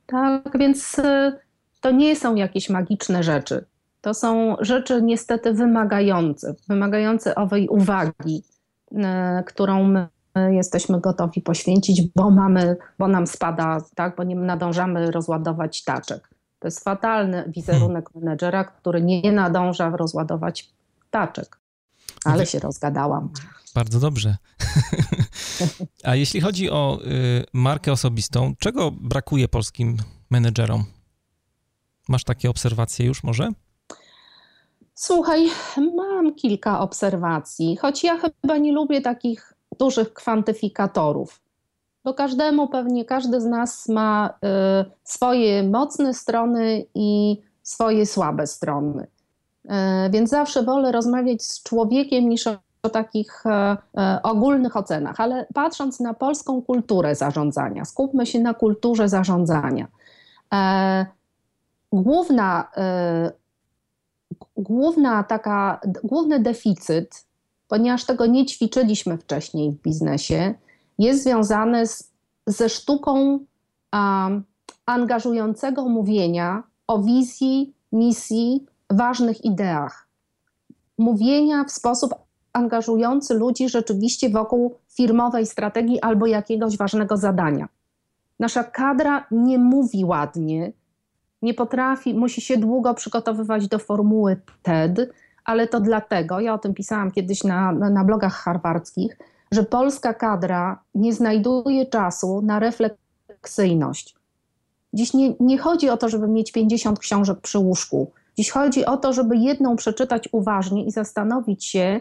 [0.05, 1.39] Tak więc y,
[1.81, 3.65] to nie są jakieś magiczne rzeczy.
[4.01, 8.43] To są rzeczy niestety wymagające, wymagające owej uwagi,
[8.91, 8.97] y,
[9.45, 10.07] którą my
[10.51, 16.29] jesteśmy gotowi poświęcić, bo mamy, bo nam spada, tak, bo nie nadążamy rozładować taczek.
[16.59, 18.25] To jest fatalny wizerunek hmm.
[18.25, 20.69] menedżera, który nie nadąża rozładować
[21.09, 21.60] taczek.
[22.25, 23.29] Ale się rozgadałam.
[23.75, 24.37] Bardzo dobrze.
[26.03, 29.97] A jeśli chodzi o y, markę osobistą, czego brakuje polskim
[30.29, 30.83] menedżerom?
[32.09, 33.49] Masz takie obserwacje już może?
[34.93, 35.49] Słuchaj,
[35.95, 41.41] mam kilka obserwacji, choć ja chyba nie lubię takich dużych kwantyfikatorów,
[42.03, 49.07] bo każdemu pewnie każdy z nas ma y, swoje mocne strony i swoje słabe strony.
[49.65, 52.47] Y, więc zawsze wolę rozmawiać z człowiekiem niż
[52.83, 59.09] o, takich y, ogólnych ocenach, ale patrząc na polską kulturę zarządzania, skupmy się na kulturze
[59.09, 59.87] zarządzania.
[61.91, 62.67] Główna
[64.57, 67.25] główna taka, główny deficyt,
[67.67, 70.53] ponieważ tego nie ćwiczyliśmy wcześniej w biznesie,
[70.99, 72.11] jest związany z,
[72.47, 73.39] ze sztuką
[74.85, 80.07] angażującego mówienia o wizji, misji, ważnych ideach.
[80.97, 82.15] Mówienia w sposób
[82.53, 87.67] angażujący ludzi rzeczywiście wokół firmowej strategii albo jakiegoś ważnego zadania.
[88.39, 90.71] Nasza kadra nie mówi ładnie,
[91.41, 95.13] nie potrafi, musi się długo przygotowywać do formuły TED,
[95.45, 99.17] ale to dlatego, ja o tym pisałam kiedyś na, na, blogach harwardzkich,
[99.51, 104.15] że polska kadra nie znajduje czasu na refleksyjność.
[104.93, 108.11] Dziś nie, nie chodzi o to, żeby mieć 50 książek przy łóżku.
[108.41, 111.99] Dziś chodzi o to, żeby jedną przeczytać uważnie i zastanowić się,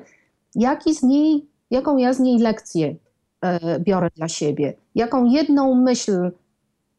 [0.55, 2.94] jaki z niej, jaką ja z niej lekcję
[3.40, 6.31] e, biorę dla siebie, jaką jedną myśl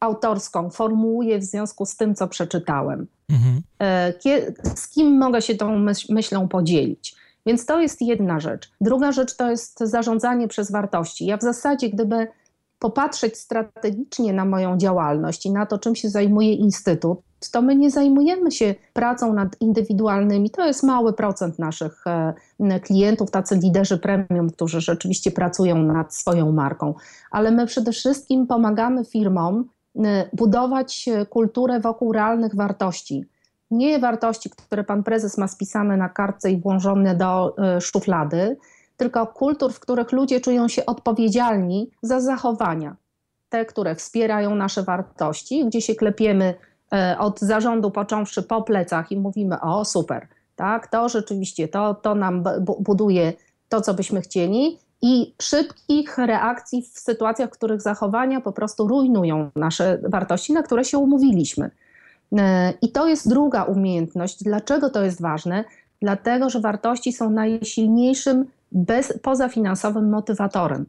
[0.00, 3.06] autorską formułuję w związku z tym, co przeczytałem.
[3.30, 3.62] Mhm.
[3.80, 4.12] E,
[4.74, 7.14] z kim mogę się tą myślą podzielić?
[7.46, 8.70] Więc to jest jedna rzecz.
[8.80, 11.26] Druga rzecz to jest zarządzanie przez wartości.
[11.26, 12.26] Ja w zasadzie, gdyby
[12.78, 17.18] popatrzeć strategicznie na moją działalność i na to, czym się zajmuje Instytut,
[17.50, 20.50] to my nie zajmujemy się pracą nad indywidualnymi.
[20.50, 22.04] To jest mały procent naszych
[22.60, 26.94] e, klientów, tacy liderzy premium, którzy rzeczywiście pracują nad swoją marką.
[27.30, 29.64] Ale my przede wszystkim pomagamy firmom
[30.32, 33.24] budować kulturę wokół realnych wartości.
[33.70, 38.56] Nie wartości, które pan prezes ma spisane na kartce i włożone do y, szuflady,
[38.96, 42.96] tylko kultur, w których ludzie czują się odpowiedzialni za zachowania.
[43.48, 46.54] Te, które wspierają nasze wartości, gdzie się klepiemy
[47.18, 52.44] od zarządu począwszy po plecach i mówimy: O, super, tak, to rzeczywiście, to, to nam
[52.78, 53.32] buduje
[53.68, 59.50] to, co byśmy chcieli, i szybkich reakcji w sytuacjach, w których zachowania po prostu rujnują
[59.56, 61.70] nasze wartości, na które się umówiliśmy.
[62.38, 64.42] E, I to jest druga umiejętność.
[64.44, 65.64] Dlaczego to jest ważne?
[66.02, 70.86] Dlatego, że wartości są najsilniejszym bez, pozafinansowym motywatorem.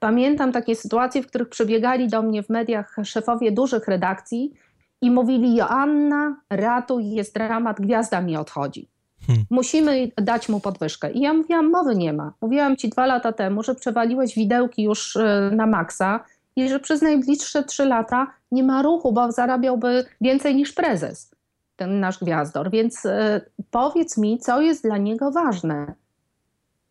[0.00, 4.52] Pamiętam takie sytuacje, w których przybiegali do mnie w mediach szefowie dużych redakcji
[5.00, 8.88] i mówili: Joanna, ratuj, jest dramat, gwiazda mi odchodzi.
[9.26, 9.44] Hmm.
[9.50, 11.12] Musimy dać mu podwyżkę.
[11.12, 12.32] I ja mówiłam, mowy nie ma.
[12.40, 16.24] Mówiłam ci dwa lata temu, że przewaliłeś widełki już e, na maksa
[16.56, 21.30] i że przez najbliższe trzy lata nie ma ruchu, bo zarabiałby więcej niż prezes,
[21.76, 22.70] ten nasz gwiazdor.
[22.70, 25.94] Więc e, powiedz mi, co jest dla niego ważne.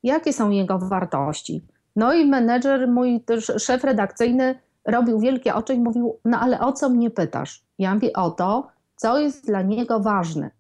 [0.04, 1.62] Jakie są jego wartości?
[1.96, 6.74] No i menedżer, mój też szef redakcyjny robił wielkie oczy i mówił, no ale o
[6.74, 7.64] co mnie pytasz?
[7.80, 10.52] Ja mówię o to, co jest dla niego ważne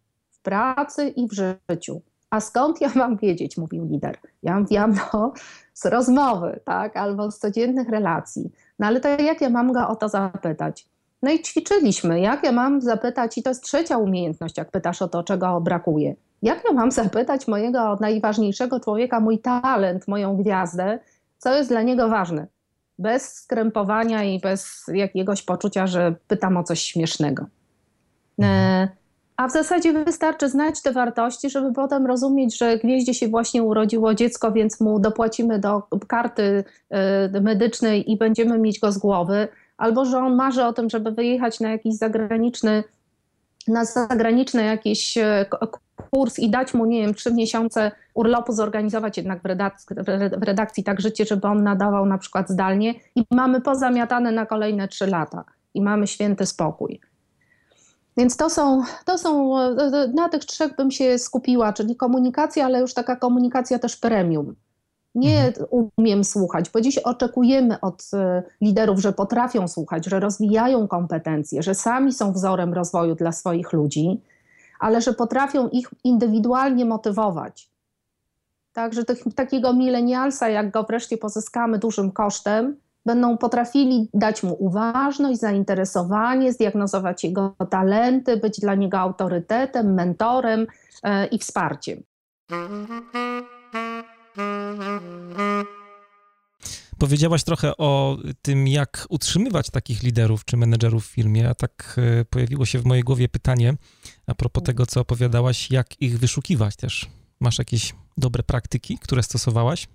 [0.45, 2.01] pracy i w życiu.
[2.29, 4.17] A skąd ja mam wiedzieć, mówił lider.
[4.43, 5.33] Ja mówiłam, no,
[5.73, 8.51] z rozmowy, tak, albo z codziennych relacji.
[8.79, 10.87] No ale to jak ja mam go o to zapytać?
[11.23, 15.07] No i ćwiczyliśmy, jak ja mam zapytać, i to jest trzecia umiejętność, jak pytasz o
[15.07, 16.15] to, czego brakuje.
[16.41, 20.99] Jak ja mam zapytać mojego najważniejszego człowieka, mój talent, moją gwiazdę,
[21.37, 22.47] co jest dla niego ważne?
[22.99, 27.45] Bez skrępowania i bez jakiegoś poczucia, że pytam o coś śmiesznego.
[28.41, 28.87] E,
[29.37, 34.13] a w zasadzie wystarczy znać te wartości, żeby potem rozumieć, że gwieździe się właśnie urodziło
[34.13, 36.63] dziecko, więc mu dopłacimy do karty
[37.35, 41.11] y, medycznej i będziemy mieć go z głowy, albo że on marzy o tym, żeby
[41.11, 42.83] wyjechać na jakiś zagraniczny,
[43.67, 45.45] na zagraniczny jakiś y,
[46.11, 49.95] kurs i dać mu, nie wiem, trzy miesiące urlopu, zorganizować jednak w redakcji,
[50.37, 54.87] w redakcji tak życie, żeby on nadawał na przykład zdalnie i mamy pozamiatane na kolejne
[54.87, 57.01] trzy lata i mamy święty spokój.
[58.17, 59.55] Więc to są, to są,
[60.13, 64.55] na tych trzech bym się skupiła, czyli komunikacja, ale już taka komunikacja też premium.
[65.15, 65.89] Nie mhm.
[65.97, 71.75] umiem słuchać, bo dziś oczekujemy od e, liderów, że potrafią słuchać, że rozwijają kompetencje, że
[71.75, 74.21] sami są wzorem rozwoju dla swoich ludzi,
[74.79, 77.69] ale że potrafią ich indywidualnie motywować.
[78.73, 79.03] Także
[79.35, 82.75] takiego milenialsa, jak go wreszcie pozyskamy dużym kosztem,
[83.05, 90.67] będą potrafili dać mu uważność, zainteresowanie, zdiagnozować jego talenty, być dla niego autorytetem, mentorem
[91.03, 92.03] e, i wsparciem.
[96.97, 102.25] Powiedziałaś trochę o tym, jak utrzymywać takich liderów czy menedżerów w firmie, a tak e,
[102.25, 103.73] pojawiło się w mojej głowie pytanie
[104.27, 107.09] a propos tego, co opowiadałaś, jak ich wyszukiwać też.
[107.39, 109.87] Masz jakieś dobre praktyki, które stosowałaś?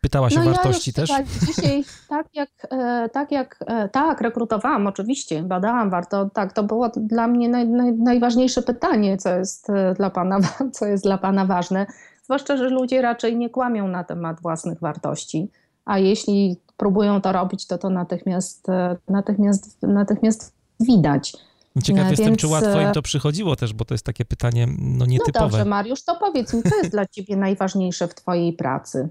[0.00, 1.10] Pytałaś no o wartości ja też?
[1.46, 6.88] Dzisiaj, tak jak, e, tak jak, e, tak, rekrutowałam oczywiście, badałam warto, tak, to było
[6.96, 10.38] dla mnie naj, naj, najważniejsze pytanie, co jest, dla pana,
[10.76, 11.86] co jest dla Pana ważne,
[12.30, 15.48] zwłaszcza, że ludzie raczej nie kłamią na temat własnych wartości
[15.84, 21.36] a jeśli próbują to robić, to to natychmiast, e, natychmiast, natychmiast widać.
[21.82, 22.18] Ciekaw Więc...
[22.18, 25.44] jestem, czy łatwo im e, to przychodziło też, bo to jest takie pytanie no nietypowe.
[25.44, 29.08] No dobrze, Mariusz, to powiedz mi, co jest dla ciebie najważniejsze w twojej pracy?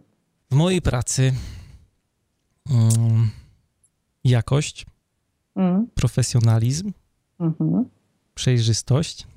[0.51, 1.33] W mojej pracy
[2.71, 3.29] um,
[4.23, 4.85] jakość,
[5.55, 5.87] mm.
[5.95, 6.91] profesjonalizm,
[7.39, 7.83] mm -hmm.
[8.33, 9.27] przejrzystość,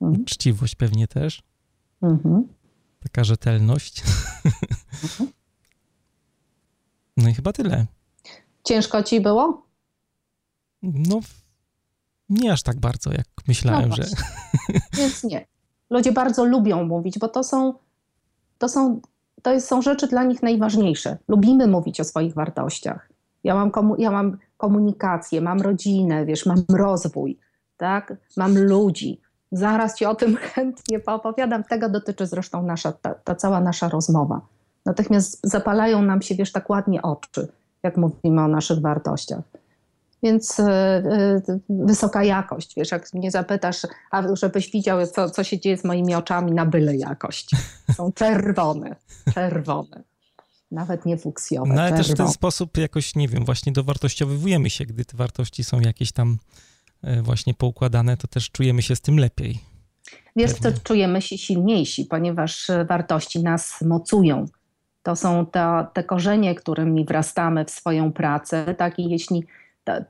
[0.00, 0.20] mm.
[0.20, 1.42] uczciwość pewnie też,
[2.02, 2.42] -hmm.
[3.08, 4.02] Taka rzetelność.
[4.02, 5.26] -hmm.
[7.16, 7.86] No i chyba tyle.
[8.64, 9.66] Ciężko ci było?
[10.82, 11.20] No,
[12.28, 14.02] nie aż tak bardzo, jak myślałem, no że.
[14.98, 15.46] Więc nie.
[15.90, 17.74] Ludzie bardzo lubią mówić, bo to są,
[18.58, 19.00] to są,
[19.42, 21.18] to są rzeczy dla nich najważniejsze.
[21.28, 23.08] Lubimy mówić o swoich wartościach.
[23.44, 27.38] Ja mam, komu, ja mam komunikację, mam rodzinę, wiesz, mam rozwój,
[27.76, 28.16] tak?
[28.36, 29.20] Mam ludzi.
[29.56, 31.64] Zaraz ci o tym chętnie poopowiadam.
[31.64, 34.40] Tego dotyczy zresztą nasza, ta, ta cała nasza rozmowa
[34.86, 37.48] natychmiast zapalają nam się, wiesz, tak ładnie oczy,
[37.82, 39.42] jak mówimy o naszych wartościach.
[40.22, 40.64] Więc y,
[41.68, 43.76] wysoka jakość, wiesz, jak mnie zapytasz,
[44.10, 47.50] a żebyś widział, co, co się dzieje z moimi oczami na byle jakość.
[47.96, 48.96] Są czerwone,
[49.34, 50.02] czerwone.
[50.70, 51.74] Nawet nie fuksjowe.
[51.74, 52.04] No ale czerwone.
[52.04, 56.12] też w ten sposób jakoś, nie wiem, właśnie dowartościowujemy się, gdy te wartości są jakieś
[56.12, 56.38] tam
[57.22, 59.60] właśnie poukładane, to też czujemy się z tym lepiej.
[60.36, 64.46] Wiesz co, czujemy się silniejsi, ponieważ wartości nas mocują.
[65.02, 68.74] To są te, te korzenie, którymi wrastamy w swoją pracę.
[68.74, 68.98] Tak?
[68.98, 69.44] I jeśli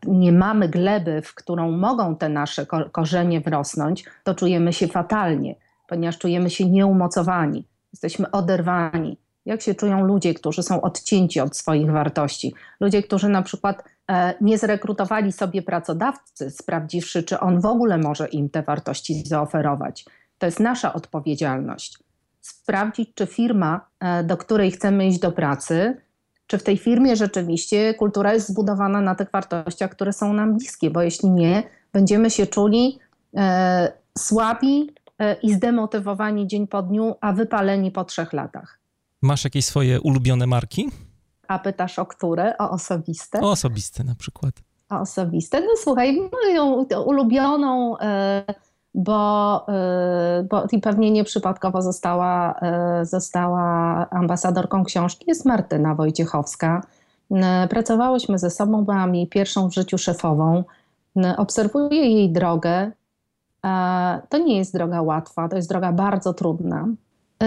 [0.07, 5.55] nie mamy gleby, w którą mogą te nasze korzenie wrosnąć, to czujemy się fatalnie,
[5.89, 9.19] ponieważ czujemy się nieumocowani, jesteśmy oderwani.
[9.47, 12.55] Jak się czują ludzie, którzy są odcięci od swoich wartości?
[12.81, 13.85] Ludzie, którzy na przykład e,
[14.41, 20.05] nie zrekrutowali sobie pracodawcy, sprawdziwszy, czy on w ogóle może im te wartości zaoferować.
[20.39, 21.99] To jest nasza odpowiedzialność
[22.47, 25.97] sprawdzić, czy firma, e, do której chcemy iść do pracy,
[26.47, 30.91] czy w tej firmie rzeczywiście kultura jest zbudowana na tych wartościach, które są nam bliskie,
[30.91, 32.99] bo jeśli nie, będziemy się czuli
[33.37, 38.79] e, słabi e, i zdemotywowani dzień po dniu, a wypaleni po trzech latach.
[39.23, 40.91] Masz jakieś swoje ulubione marki?
[41.49, 42.59] A pytasz o które?
[42.59, 43.41] O osobiste?
[43.41, 44.55] O osobiste na przykład.
[44.91, 45.61] O osobiste?
[45.61, 47.99] No słuchaj, moją ulubioną...
[47.99, 48.45] E,
[48.97, 49.67] bo,
[50.41, 52.61] y, bo i pewnie nieprzypadkowo została,
[53.03, 53.61] y, została
[54.11, 56.83] ambasadorką książki, jest Martyna Wojciechowska.
[57.71, 60.65] Pracowałyśmy ze sobą, byłam jej pierwszą w życiu szefową.
[61.37, 62.91] Obserwuję jej drogę.
[64.29, 66.89] To nie jest droga łatwa, to jest droga bardzo trudna.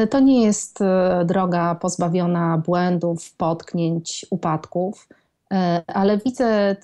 [0.10, 0.80] To nie jest
[1.26, 5.08] droga pozbawiona błędów, potknięć, upadków,
[5.88, 6.76] ale widzę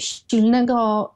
[0.00, 1.12] silnego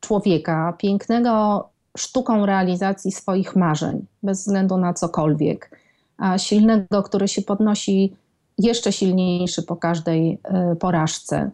[0.00, 5.80] człowieka, pięknego sztuką realizacji swoich marzeń, bez względu na cokolwiek,
[6.18, 8.16] a silnego, który się podnosi
[8.58, 10.38] jeszcze silniejszy po każdej
[10.80, 11.50] porażce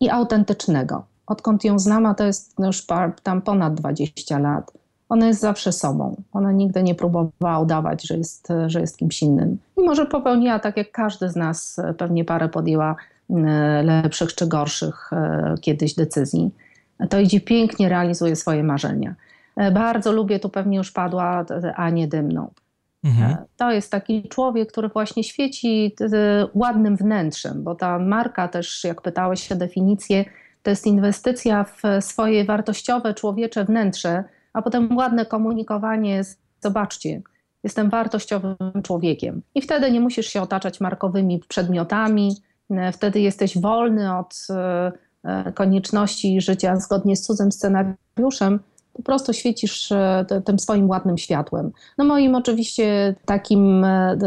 [0.00, 1.04] i autentycznego.
[1.26, 2.86] Odkąd ją znam, a to jest już
[3.22, 4.72] tam ponad 20 lat,
[5.12, 6.22] ona jest zawsze sobą.
[6.32, 9.58] Ona nigdy nie próbowała udawać, że jest, że jest kimś innym.
[9.78, 12.96] I może popełniła, tak jak każdy z nas, pewnie parę podjęła
[13.30, 13.34] y,
[13.82, 16.50] lepszych czy gorszych y, kiedyś decyzji.
[17.08, 19.14] To idzie pięknie, realizuje swoje marzenia.
[19.56, 21.44] E, bardzo lubię, tu pewnie już padła
[21.76, 22.50] Anię Dymną.
[23.04, 23.30] Mhm.
[23.30, 25.94] E, to jest taki człowiek, który właśnie świeci
[26.54, 30.24] ładnym wnętrzem, bo ta marka też, jak pytałeś o definicję,
[30.62, 36.22] to jest inwestycja w swoje wartościowe, człowiecze wnętrze, a potem ładne komunikowanie.
[36.60, 37.22] Zobaczcie,
[37.64, 39.42] jestem wartościowym człowiekiem.
[39.54, 42.36] I wtedy nie musisz się otaczać markowymi przedmiotami,
[42.70, 44.46] e, wtedy jesteś wolny od
[45.54, 48.60] konieczności życia zgodnie z cudzym scenariuszem,
[48.92, 51.72] po prostu świecisz e, tym swoim ładnym światłem.
[51.98, 54.18] No moim oczywiście takim e,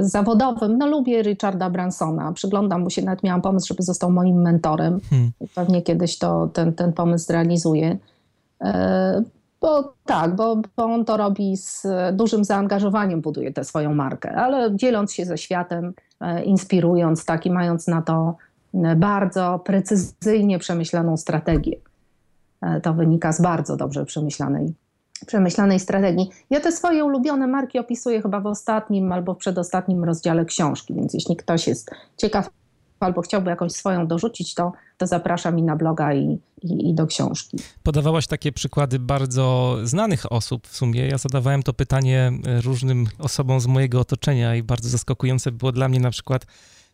[0.00, 5.00] zawodowym, no lubię Richarda Bransona, przyglądam mu się, nawet miałam pomysł, żeby został moim mentorem.
[5.10, 5.30] Hmm.
[5.54, 7.98] Pewnie kiedyś to ten, ten pomysł zrealizuję.
[9.60, 14.76] Bo tak, bo, bo on to robi z dużym zaangażowaniem, buduje tę swoją markę, ale
[14.76, 18.36] dzieląc się ze światem, e, inspirując, tak i mając na to
[18.74, 21.76] e, bardzo precyzyjnie przemyślaną strategię.
[22.62, 24.74] E, to wynika z bardzo dobrze przemyślanej,
[25.26, 26.30] przemyślanej strategii.
[26.50, 31.14] Ja te swoje ulubione marki opisuję chyba w ostatnim albo w przedostatnim rozdziale książki, więc
[31.14, 32.50] jeśli ktoś jest ciekaw
[33.00, 37.06] albo chciałby jakąś swoją dorzucić, to, to zapraszam i na bloga i, i, i, do
[37.06, 37.56] książki.
[37.82, 41.06] Podawałaś takie przykłady bardzo znanych osób w sumie.
[41.06, 42.32] Ja zadawałem to pytanie
[42.64, 46.46] różnym osobom z mojego otoczenia i bardzo zaskakujące było dla mnie na przykład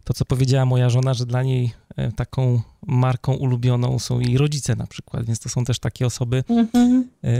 [0.04, 4.76] to, co powiedziała moja żona, że dla niej e, taką marką ulubioną są jej rodzice
[4.76, 7.08] na przykład, więc to są też takie osoby mhm.
[7.24, 7.30] E,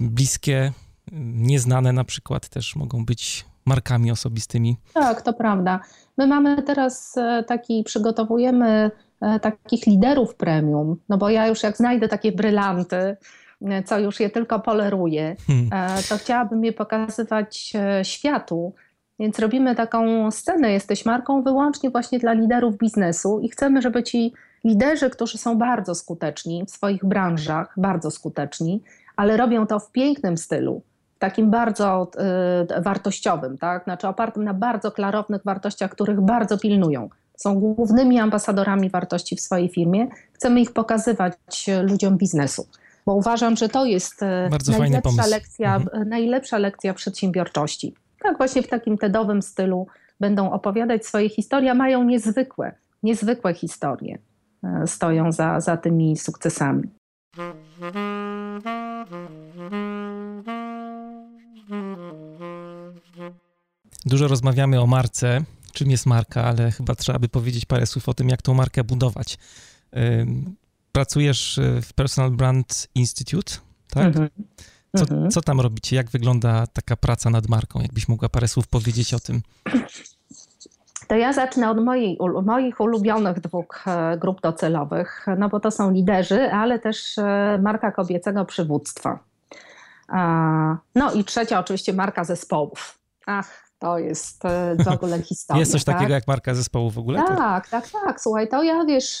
[0.00, 0.72] bliskie,
[1.22, 4.76] nieznane na przykład też mogą być markami osobistymi.
[4.94, 5.80] Tak, to prawda.
[6.16, 8.90] My mamy teraz e, taki, przygotowujemy
[9.42, 13.16] takich liderów premium, no bo ja już jak znajdę takie brylanty,
[13.84, 15.70] co już je tylko poleruję, hmm.
[16.08, 17.72] to chciałabym je pokazywać
[18.02, 18.74] światu,
[19.18, 24.32] więc robimy taką scenę, jesteś marką wyłącznie właśnie dla liderów biznesu i chcemy, żeby ci
[24.64, 28.82] liderzy, którzy są bardzo skuteczni w swoich branżach, bardzo skuteczni,
[29.16, 30.82] ale robią to w pięknym stylu,
[31.18, 32.10] takim bardzo
[32.78, 33.84] y, wartościowym, tak?
[33.84, 37.08] znaczy opartym na bardzo klarownych wartościach, których bardzo pilnują.
[37.36, 40.06] Są głównymi ambasadorami wartości w swojej firmie.
[40.32, 42.66] Chcemy ich pokazywać ludziom biznesu
[43.06, 46.08] bo uważam, że to jest y, Bardzo najlepsza, lekcja, mhm.
[46.08, 49.86] najlepsza lekcja przedsiębiorczości tak właśnie w takim TEDowym stylu
[50.20, 54.18] będą opowiadać swoje historie, mają niezwykłe, niezwykłe historie,
[54.62, 56.82] e, stoją za, za tymi sukcesami.
[64.06, 65.40] Dużo rozmawiamy o marce,
[65.74, 68.84] czym jest marka, ale chyba trzeba by powiedzieć parę słów o tym, jak tą markę
[68.84, 69.38] budować.
[70.92, 73.52] Pracujesz w Personal Brand Institute,
[73.90, 74.06] tak?
[74.06, 74.28] Mhm.
[74.96, 75.30] Co, mhm.
[75.30, 75.96] co tam robicie?
[75.96, 77.80] Jak wygląda taka praca nad marką?
[77.80, 79.42] Jakbyś mogła parę słów powiedzieć o tym?
[81.08, 85.90] To ja zacznę od mojej, moich ulubionych dwóch e, grup docelowych, no bo to są
[85.90, 89.18] liderzy, ale też e, marka kobiecego przywództwa.
[90.94, 92.98] No i trzecia oczywiście marka zespołów.
[93.26, 95.60] Ach, to jest e, w ogóle historia.
[95.60, 95.94] Jest coś tak?
[95.94, 97.18] takiego jak marka zespołu w ogóle?
[97.18, 98.20] Tak, tak, tak.
[98.20, 99.20] Słuchaj, to ja wiesz,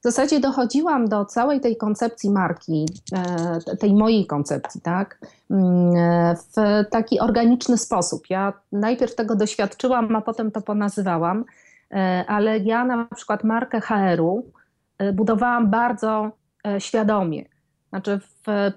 [0.00, 5.18] w zasadzie dochodziłam do całej tej koncepcji marki, e, tej mojej koncepcji, tak,
[5.50, 8.30] mm, w taki organiczny sposób.
[8.30, 11.44] Ja najpierw tego doświadczyłam, a potem to ponazywałam,
[11.90, 14.50] e, ale ja na przykład markę HR-u
[14.98, 16.30] e, budowałam bardzo
[16.78, 17.44] świadomie.
[17.94, 18.74] Znaczy, w,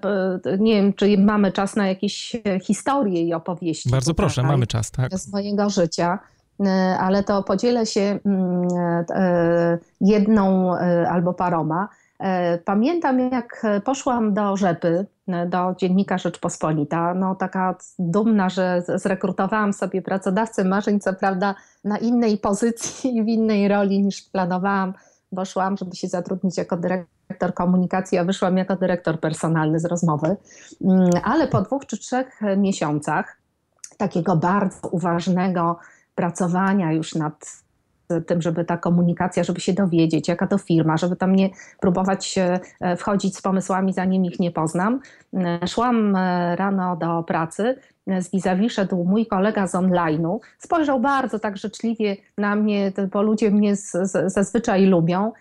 [0.58, 3.90] nie wiem, czy mamy czas na jakieś historie i opowieści.
[3.90, 5.18] Bardzo proszę, mamy czas, tak.
[5.18, 6.18] Z mojego życia.
[6.66, 8.68] E, ale to podzielę się mm,
[9.10, 11.88] e, jedną e, albo paroma.
[12.64, 15.06] Pamiętam, jak poszłam do Rzepy,
[15.46, 21.54] do dziennika Rzeczpospolita, no taka dumna, że zrekrutowałam sobie pracodawcę marzeń, co prawda
[21.84, 24.94] na innej pozycji i w innej roli niż planowałam,
[25.32, 27.17] bo szłam, żeby się zatrudnić jako dyrektor
[27.54, 30.36] komunikacji, a wyszłam jako dyrektor personalny z rozmowy.
[30.84, 33.36] Mm, ale po dwóch czy trzech miesiącach
[33.96, 35.78] takiego bardzo uważnego,
[36.14, 37.62] pracowania już nad
[38.26, 42.96] tym, żeby ta komunikacja, żeby się dowiedzieć, jaka to firma, żeby tam nie próbować e,
[42.96, 45.00] wchodzić z pomysłami, zanim ich nie poznam.
[45.34, 47.76] E, szłam e, rano do pracy,
[48.20, 53.50] z vis szedł mój kolega z online'u, spojrzał bardzo tak życzliwie na mnie, bo ludzie
[53.50, 55.32] mnie z, z, zazwyczaj lubią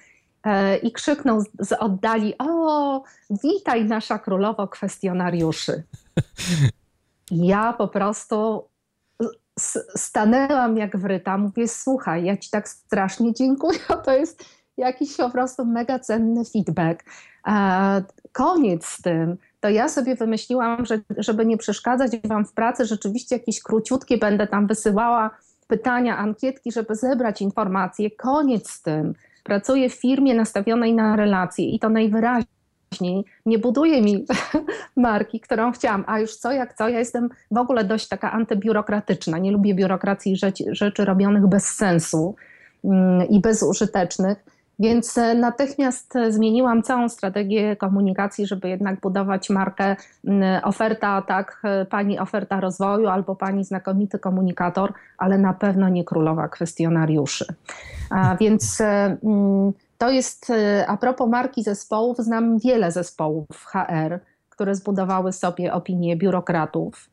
[0.83, 3.03] i krzyknął z oddali: O,
[3.43, 5.83] witaj, nasza królowo kwestionariuszy.
[7.31, 8.63] Ja po prostu
[9.95, 14.45] stanęłam jak wryta, mówię, słuchaj, ja ci tak strasznie dziękuję, to jest
[14.77, 17.03] jakiś po prostu mega cenny feedback.
[18.31, 19.37] Koniec z tym.
[19.59, 24.47] To ja sobie wymyśliłam, że żeby nie przeszkadzać wam w pracy, rzeczywiście jakieś króciutkie będę
[24.47, 28.11] tam wysyłała pytania, ankietki, żeby zebrać informacje.
[28.11, 29.13] Koniec z tym.
[29.47, 34.25] Pracuję w firmie nastawionej na relacje i to najwyraźniej nie buduje mi
[34.95, 36.03] marki, którą chciałam.
[36.07, 39.37] A już co jak co, ja jestem w ogóle dość taka antybiurokratyczna.
[39.37, 42.35] Nie lubię biurokracji rzeczy, rzeczy robionych bez sensu
[42.83, 44.37] mm, i bezużytecznych.
[44.79, 49.95] Więc e, natychmiast zmieniłam całą strategię komunikacji, żeby jednak budować markę
[50.63, 56.47] oferta, tak, e, pani oferta rozwoju albo pani znakomity komunikator, ale na pewno nie królowa
[56.47, 57.45] kwestionariuszy.
[58.09, 59.17] A więc e,
[59.97, 64.19] to jest, e, a propos marki zespołów, znam wiele zespołów HR,
[64.49, 67.09] które zbudowały sobie opinię biurokratów.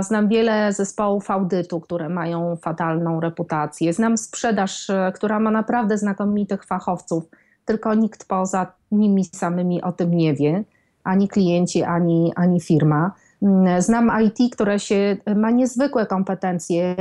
[0.00, 3.92] Znam wiele zespołów audytu, które mają fatalną reputację.
[3.92, 7.24] Znam sprzedaż, e, która ma naprawdę znakomitych fachowców,
[7.64, 10.64] tylko nikt poza nimi samymi o tym nie wie.
[11.04, 13.12] ani klienci, ani, ani firma.
[13.42, 16.96] Mm, znam IT, które się ma niezwykłe kompetencje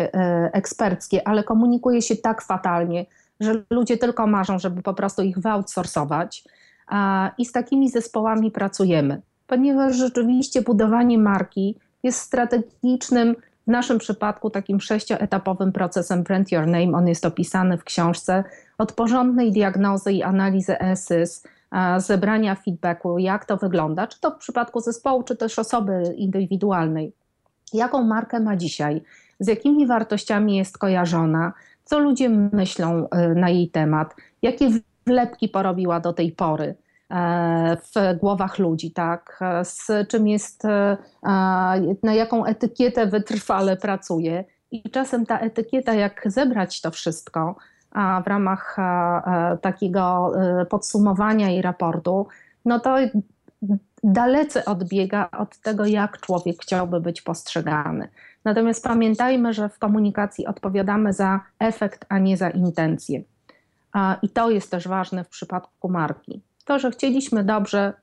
[0.54, 3.06] eksperckie, ale komunikuje się tak fatalnie,
[3.40, 6.44] że ludzie tylko marzą, żeby po prostu ich wyoutsourcować.
[7.38, 13.36] I z takimi zespołami pracujemy, ponieważ rzeczywiście budowanie marki jest strategicznym,
[13.68, 16.98] w naszym przypadku takim sześcioetapowym procesem Brand Your Name.
[16.98, 18.44] On jest opisany w książce.
[18.78, 21.44] Od porządnej diagnozy i analizy ESYS,
[21.98, 27.14] zebrania feedbacku, jak to wygląda, czy to w przypadku zespołu, czy też osoby indywidualnej.
[27.74, 29.02] Jaką markę ma dzisiaj,
[29.40, 34.70] z jakimi wartościami jest kojarzona, co ludzie myślą y, na jej temat, jakie
[35.06, 36.76] wlepki porobiła do tej pory
[37.96, 39.40] w głowach ludzi, tak?
[39.64, 40.98] Z czym jest, e,
[42.04, 44.44] na jaką etykietę wytrwale pracuje.
[44.72, 47.56] I czasem ta etykieta, jak zebrać to wszystko
[48.26, 48.78] w ramach
[49.62, 52.28] takiego e, podsumowania i raportu,
[52.66, 52.96] no to
[54.04, 58.08] dalece odbiega od tego, jak człowiek chciałby być postrzegany.
[58.46, 63.22] Natomiast pamiętajmy, że w komunikacji odpowiadamy za efekt, a nie za intencje.
[64.22, 66.42] I to jest też ważne w przypadku marki.
[66.66, 67.94] To, że chcieliśmy dobrze,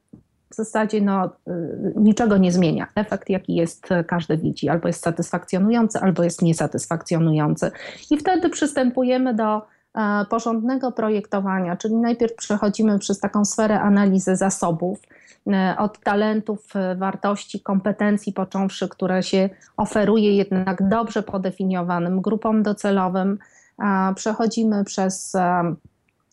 [0.51, 2.87] w zasadzie no, y, niczego nie zmienia.
[2.95, 4.69] Efekt, jaki jest, każdy widzi.
[4.69, 7.71] Albo jest satysfakcjonujący, albo jest niesatysfakcjonujący.
[8.11, 9.63] I wtedy przystępujemy do
[9.95, 14.99] e, porządnego projektowania, czyli najpierw przechodzimy przez taką sferę analizy zasobów,
[15.53, 23.39] E, od talentów, e, wartości, kompetencji począwszy, które się oferuje jednak dobrze podefiniowanym grupom docelowym.
[24.15, 25.37] Przechodzimy przez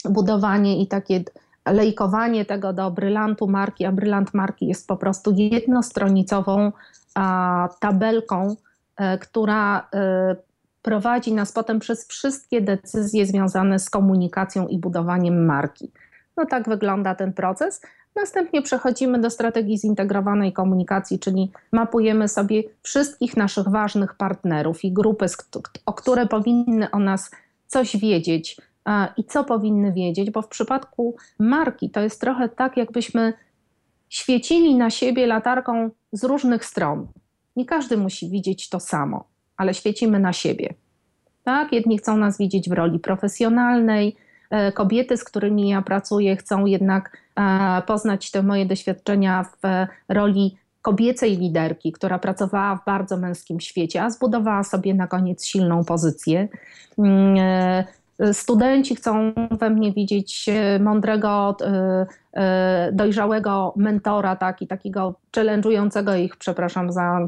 [0.09, 1.23] budowanie i takie
[1.65, 6.71] lejkowanie tego do brylantu marki, a brylant marki jest po prostu jednostronicową
[7.79, 8.55] tabelką,
[9.19, 9.89] która
[10.81, 15.91] prowadzi nas potem przez wszystkie decyzje związane z komunikacją i budowaniem marki.
[16.37, 17.81] No tak wygląda ten proces.
[18.15, 25.25] Następnie przechodzimy do strategii zintegrowanej komunikacji, czyli mapujemy sobie wszystkich naszych ważnych partnerów i grupy,
[25.85, 27.31] o które powinny o nas
[27.67, 28.57] coś wiedzieć
[29.17, 33.33] i co powinny wiedzieć, bo w przypadku marki to jest trochę tak, jakbyśmy
[34.09, 37.07] świecili na siebie latarką z różnych stron.
[37.55, 39.23] Nie każdy musi widzieć to samo,
[39.57, 40.73] ale świecimy na siebie.
[41.43, 41.73] Tak?
[41.73, 44.15] Jedni chcą nas widzieć w roli profesjonalnej,
[44.49, 50.57] E, kobiety, z którymi ja pracuję, chcą jednak e, poznać te moje doświadczenia w roli
[50.81, 56.47] kobiecej liderki, która pracowała w bardzo męskim świecie, a zbudowała sobie na koniec silną pozycję.
[58.19, 60.49] E, studenci chcą we mnie widzieć
[60.79, 61.57] mądrego,
[62.91, 67.27] dojrzałego mentora, tak, i takiego challenge'ującego ich, przepraszam za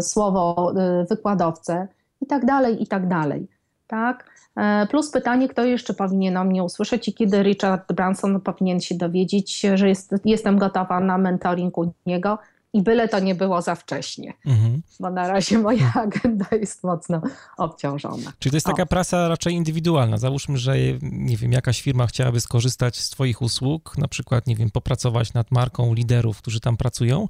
[0.00, 0.72] słowo,
[1.10, 1.88] wykładowcę
[2.20, 3.48] i tak dalej, i tak dalej.
[3.86, 4.24] Tak?
[4.56, 8.94] E, plus pytanie, kto jeszcze powinien o mnie usłyszeć i kiedy Richard Branson powinien się
[8.94, 12.38] dowiedzieć, że jest, jestem gotowa na mentoring u niego
[12.74, 14.82] i byle to nie było za wcześnie, mhm.
[15.00, 17.22] bo na razie moja agenda jest mocno
[17.56, 18.32] obciążona.
[18.38, 18.86] Czyli to jest taka o.
[18.86, 20.18] prasa raczej indywidualna.
[20.18, 24.70] Załóżmy, że nie wiem, jakaś firma chciałaby skorzystać z Twoich usług, na przykład, nie wiem,
[24.70, 27.28] popracować nad marką liderów, którzy tam pracują.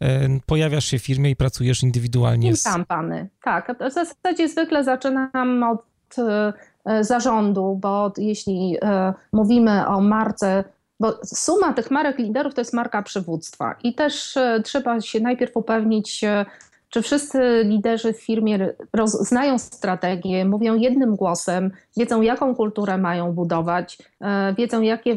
[0.00, 2.62] E, pojawiasz się w firmie i pracujesz indywidualnie z...
[2.62, 3.76] Kampany, tak.
[3.90, 5.84] W zasadzie zwykle zaczynam od
[6.88, 10.64] E, zarządu, bo jeśli e, mówimy o marce,
[11.00, 15.56] bo suma tych marek liderów to jest marka przywództwa i też e, trzeba się najpierw
[15.56, 16.24] upewnić,
[16.90, 18.74] czy wszyscy liderzy w firmie
[19.04, 23.98] znają strategię, mówią jednym głosem, wiedzą jaką kulturę mają budować,
[24.58, 25.16] wiedzą jakie,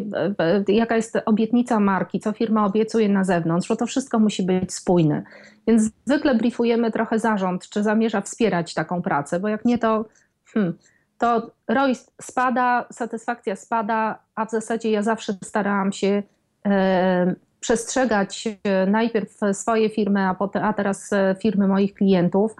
[0.67, 5.23] jaka jest obietnica marki, co firma obiecuje na zewnątrz, że to wszystko musi być spójne.
[5.67, 10.05] Więc zwykle briefujemy trochę zarząd, czy zamierza wspierać taką pracę, bo jak nie, to
[10.53, 10.77] hmm,
[11.21, 16.23] to ROI spada, satysfakcja spada, a w zasadzie ja zawsze starałam się
[16.65, 22.55] e, przestrzegać e, najpierw swoje firmy, a, potem, a teraz e, firmy moich klientów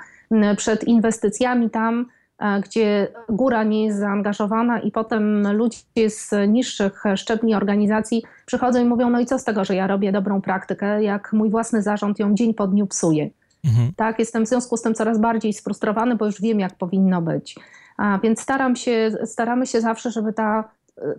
[0.58, 2.06] przed inwestycjami tam,
[2.64, 9.10] gdzie góra nie jest zaangażowana i potem ludzie z niższych szczebli organizacji przychodzą i mówią,
[9.10, 12.36] no i co z tego, że ja robię dobrą praktykę, jak mój własny zarząd ją
[12.36, 13.30] dzień po dniu psuje.
[13.66, 13.92] Mhm.
[13.96, 17.56] Tak, jestem w związku z tym coraz bardziej sfrustrowany, bo już wiem, jak powinno być.
[18.02, 20.70] A więc staram się, staramy się zawsze, żeby, ta,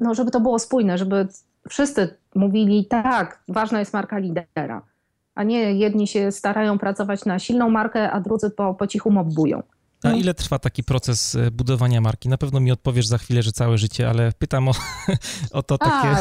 [0.01, 1.29] no, żeby to było spójne, żeby
[1.69, 4.83] wszyscy mówili tak, ważna jest marka lidera,
[5.35, 9.63] a nie jedni się starają pracować na silną markę, a drudzy po, po cichu mobbują.
[10.03, 10.23] A mhm.
[10.23, 12.29] ile trwa taki proces e, budowania marki?
[12.29, 14.73] Na pewno mi odpowiesz za chwilę, że całe życie, ale pytam o,
[15.59, 16.17] o to takie.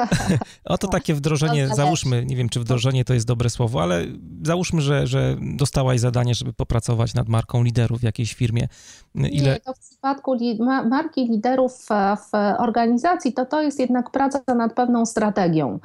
[0.64, 1.68] o to takie wdrożenie.
[1.68, 4.04] Załóżmy, nie wiem, czy wdrożenie to jest dobre słowo, ale
[4.42, 8.68] załóżmy, że, że dostałaś zadanie, żeby popracować nad marką liderów w jakiejś firmie.
[9.14, 9.52] Ile...
[9.52, 10.58] Nie, to w przypadku li
[10.90, 11.72] marki liderów
[12.16, 15.78] w organizacji, to to jest jednak praca nad pewną strategią.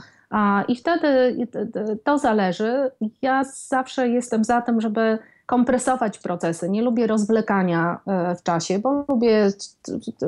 [0.67, 1.37] I wtedy
[2.03, 2.91] to zależy.
[3.21, 6.69] Ja zawsze jestem za tym, żeby kompresować procesy.
[6.69, 7.99] Nie lubię rozwlekania
[8.39, 9.51] w czasie, bo lubię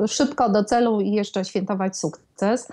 [0.06, 2.68] szybko do celu i jeszcze świętować sukces.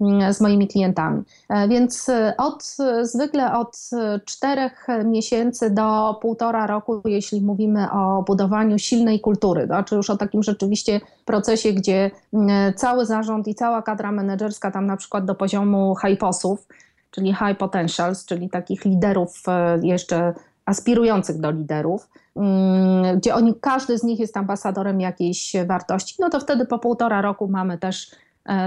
[0.00, 1.22] Mm, z moimi klientami.
[1.48, 3.90] E, więc e, od, zwykle od
[4.24, 10.42] czterech miesięcy do półtora roku, jeśli mówimy o budowaniu silnej kultury, znaczy już o takim
[10.42, 15.96] rzeczywiście procesie, gdzie mm, cały zarząd i cała kadra menedżerska, tam na przykład do poziomu
[16.06, 16.66] high posów,
[17.10, 20.34] czyli high potentials, czyli takich liderów e, jeszcze
[20.66, 26.40] aspirujących do liderów, mm, gdzie oni, każdy z nich jest ambasadorem jakiejś wartości, no to
[26.40, 28.10] wtedy po półtora roku mamy też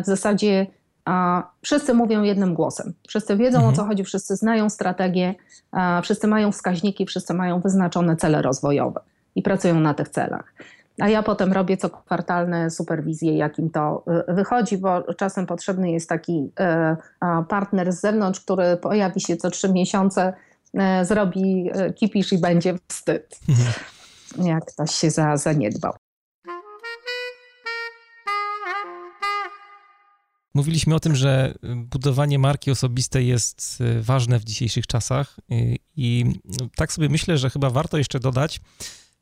[0.04, 0.68] w zasadzie
[1.62, 2.94] wszyscy mówią jednym głosem.
[3.08, 3.74] Wszyscy wiedzą mhm.
[3.74, 5.36] o co chodzi, wszyscy znają strategię,
[6.04, 9.02] wszyscy mają wskaźniki, wszyscy mają wyznaczone cele rozwojowe
[9.36, 10.54] i pracują na tych celach.
[11.00, 16.10] A ja potem robię co kwartalne superwizje, jakim to y, wychodzi, bo czasem potrzebny jest
[16.10, 20.34] taki y, partner z zewnątrz, który pojawi się co trzy miesiące,
[21.04, 23.74] zrobi kipisz i będzie wstyd, mhm.
[24.48, 25.94] jak ktoś się za, zaniedbał.
[30.54, 35.38] Mówiliśmy o tym, że budowanie marki osobistej jest y, ważne w dzisiejszych czasach
[35.96, 38.60] i no, tak sobie myślę, że chyba warto jeszcze dodać,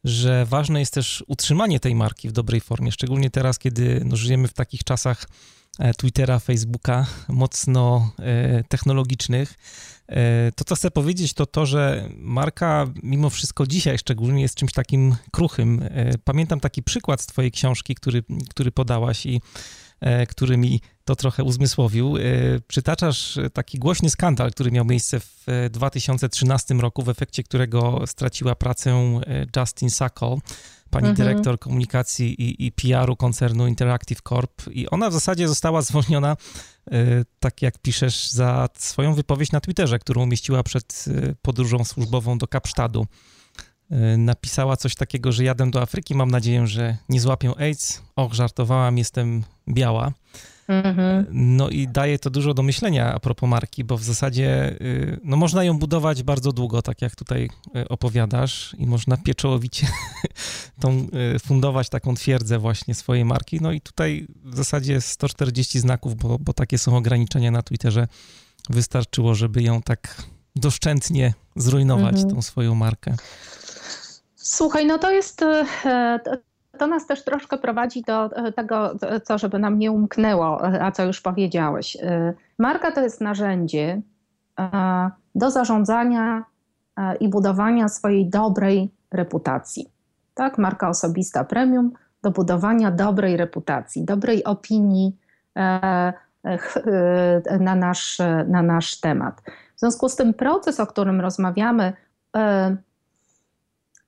[0.06, 4.48] że ważne jest też utrzymanie tej marki w dobrej formie, szczególnie teraz, kiedy no, żyjemy
[4.48, 5.28] w takich czasach
[5.80, 9.54] e, Twittera, Facebooka, mocno e, technologicznych.
[10.08, 14.72] E, to, co chcę powiedzieć, to to, że marka mimo wszystko dzisiaj szczególnie jest czymś
[14.72, 15.90] takim kruchym.
[16.24, 19.42] Pamiętam taki przykład z twojej książki, który, który podałaś i
[20.30, 22.18] który mi to trochę uzmysłowił.
[22.18, 22.22] E,
[22.68, 28.92] przytaczasz taki głośny skandal, który miał miejsce w 2013 roku, w efekcie którego straciła pracę
[28.92, 30.38] e, Justin Sacco,
[30.90, 31.16] pani mhm.
[31.16, 34.62] dyrektor komunikacji i, i PR-u koncernu Interactive Corp.
[34.72, 36.38] I ona w zasadzie została zwolniona,
[37.40, 41.06] tak jak piszesz, za swoją wypowiedź na Twitterze, którą umieściła przed
[41.42, 43.06] podróżą służbową do Kapsztadu.
[43.92, 48.02] Y, napisała coś takiego, że jadę do Afryki, mam nadzieję, że nie złapię AIDS.
[48.16, 50.12] Och, żartowałam, jestem biała.
[50.68, 51.26] Mhm.
[51.32, 55.38] No i daje to dużo do myślenia a propos marki, bo w zasadzie y, no
[55.38, 59.88] można ją budować bardzo długo, tak jak tutaj y, opowiadasz i można pieczołowicie
[60.82, 61.08] tą,
[61.46, 63.62] fundować taką twierdzę właśnie swojej marki.
[63.62, 68.08] No i tutaj w zasadzie 140 znaków, bo, bo takie są ograniczenia na Twitterze,
[68.70, 70.24] wystarczyło, żeby ją tak
[70.56, 72.36] doszczętnie zrujnować, mhm.
[72.36, 73.16] tą swoją markę.
[74.48, 75.42] Słuchaj, no to jest.
[75.42, 76.20] E,
[76.78, 80.92] to nas też troszkę prowadzi do e, tego, co żeby nam nie umknęło, e, a
[80.92, 81.98] co już powiedziałeś.
[82.60, 84.02] Marka to jest narzędzie
[85.36, 86.44] do zarządzania
[87.20, 89.90] i budowania swojej dobrej reputacji.
[90.34, 91.92] Tak, marka osobista premium
[92.24, 95.18] do budowania dobrej reputacji, dobrej opinii
[97.60, 98.18] na nasz,
[98.48, 99.42] na nasz temat.
[99.76, 101.94] W związku z tym proces, o którym rozmawiamy,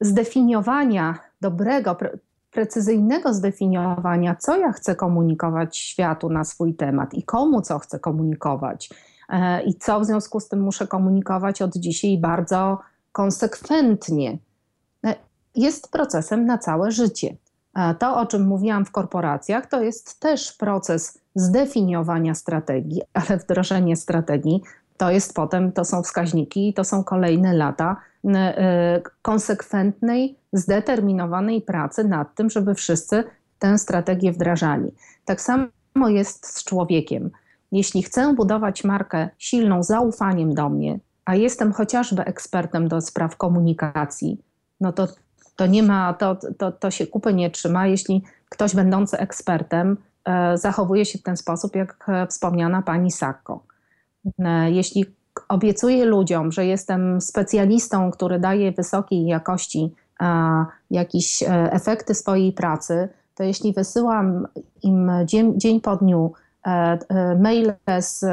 [0.02, 2.18] zdefiniowania dobrego, pre
[2.52, 8.90] precyzyjnego zdefiniowania, co ja chcę komunikować światu na swój temat i komu co chcę komunikować
[9.30, 12.80] e, i co w związku z tym muszę komunikować od dzisiaj bardzo
[13.12, 14.38] konsekwentnie,
[15.06, 15.16] e,
[15.56, 17.36] jest procesem na całe życie.
[17.76, 23.96] E, to, o czym mówiłam w korporacjach, to jest też proces zdefiniowania strategii, ale wdrożenie
[23.96, 24.62] strategii
[24.98, 27.96] to jest potem, to są wskaźniki, to są kolejne lata
[29.22, 33.24] konsekwentnej, zdeterminowanej pracy nad tym, żeby wszyscy
[33.60, 34.92] tę strategię wdrażali.
[35.26, 35.70] Tak samo
[36.08, 37.32] jest z człowiekiem.
[37.72, 44.42] Jeśli chcę budować markę silną zaufaniem do mnie, a jestem chociażby ekspertem do spraw komunikacji,
[44.82, 45.08] no to,
[45.56, 50.58] to nie ma, to, to, to się kupy nie trzyma, jeśli ktoś będący ekspertem e,
[50.58, 53.64] zachowuje się w ten sposób, jak e, wspomniana pani Sakko.
[54.40, 55.06] E, jeśli
[55.50, 59.94] obiecuję ludziom, że jestem specjalistą, który daje wysokiej jakości
[60.92, 64.48] jakieś e, efekty swojej pracy, to jeśli wysyłam
[64.84, 66.34] im dzień, dzień po dniu
[66.66, 68.26] e, maile z,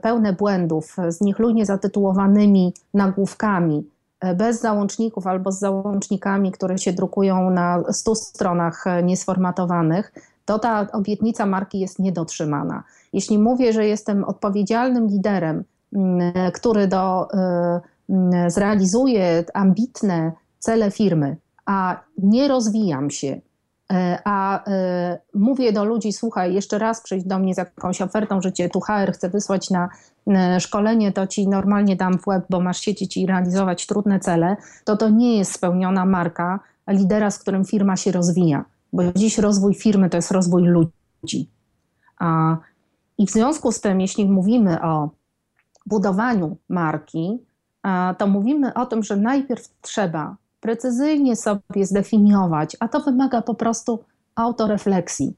[0.00, 3.90] pełne błędów, z niechlujnie zatytułowanymi nagłówkami,
[4.36, 10.12] bez załączników albo z załącznikami, które się drukują na 100 stronach niesformatowanych,
[10.44, 12.82] to ta obietnica marki jest niedotrzymana.
[13.12, 15.64] Jeśli mówię, że jestem odpowiedzialnym liderem,
[16.54, 21.36] który do, y, mm, zrealizuje ambitne cele firmy,
[21.66, 23.40] a nie rozwijam się, y,
[24.24, 28.52] a y, mówię do ludzi, słuchaj, jeszcze raz przyjdź do mnie z jakąś ofertą, że
[28.52, 29.88] cię tu HR chce wysłać na
[30.58, 34.96] szkolenie, to ci normalnie dam w web, bo masz siedzieć i realizować trudne cele, to
[34.96, 38.64] to nie jest spełniona marka lidera, z którym firma się rozwija
[38.94, 41.50] bo dziś rozwój firmy to jest rozwój ludzi.
[43.18, 45.10] I w związku z tym, jeśli mówimy o
[45.86, 47.38] budowaniu marki,
[48.18, 54.04] to mówimy o tym, że najpierw trzeba precyzyjnie sobie zdefiniować, a to wymaga po prostu
[54.34, 55.36] autorefleksji.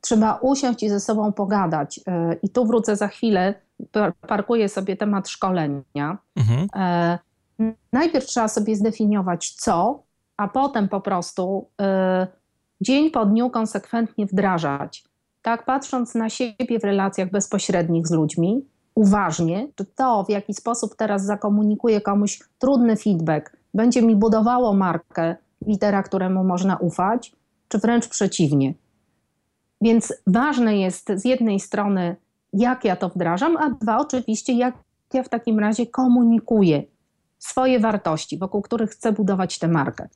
[0.00, 2.00] Trzeba usiąść i ze sobą pogadać.
[2.06, 3.54] E, I tu wrócę za chwilę,
[4.28, 6.18] parkuję sobie temat szkolenia.
[6.36, 6.68] Mhm.
[6.76, 7.18] E,
[7.92, 10.02] najpierw trzeba sobie zdefiniować co,
[10.36, 12.26] a potem po prostu e,
[12.80, 15.04] dzień po dniu konsekwentnie wdrażać.
[15.42, 18.64] Tak, patrząc na siebie w relacjach bezpośrednich z ludźmi,
[18.94, 25.36] uważnie, czy to, w jaki sposób teraz zakomunikuję komuś trudny feedback, będzie mi budowało markę
[25.66, 27.32] litera, któremu można ufać,
[27.68, 28.74] czy wręcz przeciwnie.
[29.80, 32.16] Więc ważne jest z jednej strony,
[32.52, 34.74] jak ja to wdrażam, a dwa, oczywiście, jak
[35.14, 36.82] ja w takim razie komunikuję
[37.38, 40.08] swoje wartości, wokół których chcę budować tę markę.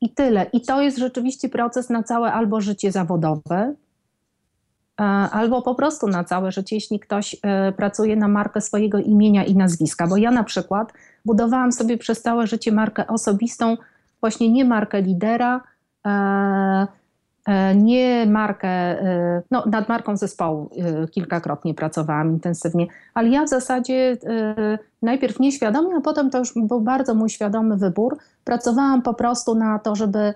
[0.00, 0.46] I tyle.
[0.52, 3.74] I to jest rzeczywiście proces na całe albo życie zawodowe,
[5.32, 9.56] albo po prostu na całe życie, jeśli ktoś e, pracuje na markę swojego imienia i
[9.56, 10.06] nazwiska.
[10.06, 10.92] Bo ja na przykład
[11.24, 13.76] budowałam sobie przez całe życie markę osobistą,
[14.20, 15.60] właśnie nie markę lidera,
[16.06, 16.86] e,
[17.76, 18.96] nie markę,
[19.50, 20.70] no nad marką zespołu
[21.10, 24.16] kilkakrotnie pracowałam intensywnie, ale ja w zasadzie
[25.02, 28.18] najpierw nieświadomie, a potem to już był bardzo mój świadomy wybór.
[28.44, 30.34] Pracowałam po prostu na to, żeby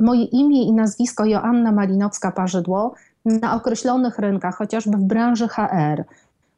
[0.00, 2.90] moje imię i nazwisko Joanna Malinowska-Parzydło
[3.24, 6.04] na określonych rynkach, chociażby w branży HR,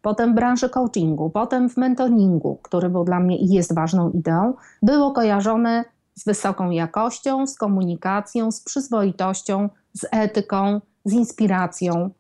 [0.03, 4.55] potem w branży coachingu, potem w mentoringu, który był dla mnie i jest ważną ideą,
[4.83, 5.85] było kojarzone
[6.15, 12.11] z wysoką jakością, z komunikacją, z przyzwoitością, z etyką, z inspiracją,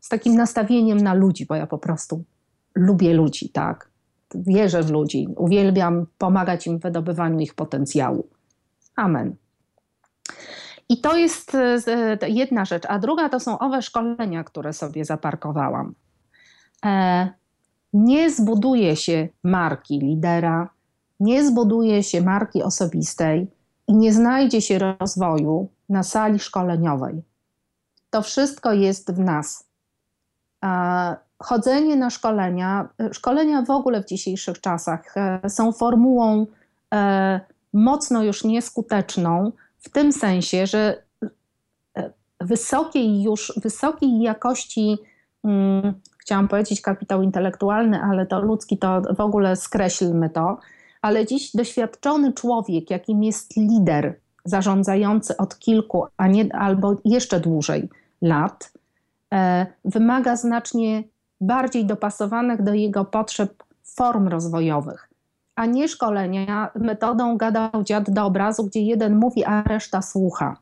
[0.00, 2.24] z takim nastawieniem na ludzi, bo ja po prostu
[2.74, 3.88] lubię ludzi, tak?
[4.34, 8.26] Wierzę w ludzi, uwielbiam pomagać im w wydobywaniu ich potencjału.
[8.96, 9.36] Amen.
[10.88, 12.84] I to jest e, jedna rzecz.
[12.88, 15.94] A druga to są owe szkolenia, które sobie zaparkowałam.
[16.84, 17.28] E,
[17.92, 20.70] nie zbuduje się marki lidera,
[21.20, 23.50] nie zbuduje się marki osobistej
[23.86, 27.22] i nie znajdzie się rozwoju na sali szkoleniowej.
[28.10, 29.66] To wszystko jest w nas.
[30.64, 35.14] E, chodzenie na szkolenia, szkolenia w ogóle w dzisiejszych czasach
[35.48, 36.46] są formułą
[37.72, 39.52] mocno już nieskuteczną,
[39.84, 41.02] w tym sensie, że
[42.40, 44.98] wysokiej już, wysokiej jakości
[45.42, 50.58] hmm, chciałam powiedzieć kapitał intelektualny, ale to ludzki, to w ogóle skreślmy to,
[51.02, 57.88] ale dziś doświadczony człowiek, jakim jest lider zarządzający od kilku, a nie albo jeszcze dłużej
[58.22, 58.72] lat,
[59.34, 61.04] e, wymaga znacznie
[61.40, 65.08] bardziej dopasowanych do jego potrzeb form rozwojowych,
[65.56, 70.56] a nie szkolenia metodą gadał dziad do obrazu, gdzie jeden mówi, a reszta słucha.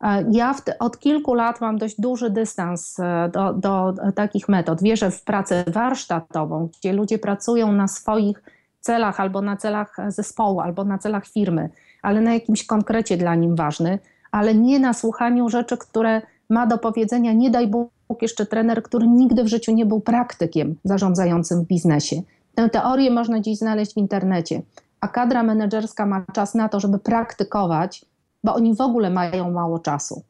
[0.00, 4.82] E, ja od kilku lat mam dość duży dystans e, do, do takich metod.
[4.82, 8.42] Wierzę w pracę warsztatową, gdzie ludzie pracują na swoich
[8.80, 11.70] celach albo na celach zespołu, albo na celach firmy,
[12.02, 13.98] ale na jakimś konkrecie dla nim ważny,
[14.30, 17.90] ale nie na słuchaniu rzeczy, które ma do powiedzenia, nie daj Bóg,
[18.22, 22.22] jeszcze trener, który nigdy w życiu nie był praktykiem zarządzającym w biznesie.
[22.54, 24.62] Tę teorię można dziś znaleźć w internecie,
[25.00, 28.06] a kadra menedżerska ma czas na to, żeby praktykować
[28.44, 30.22] bo oni w ogóle mają mało czasu.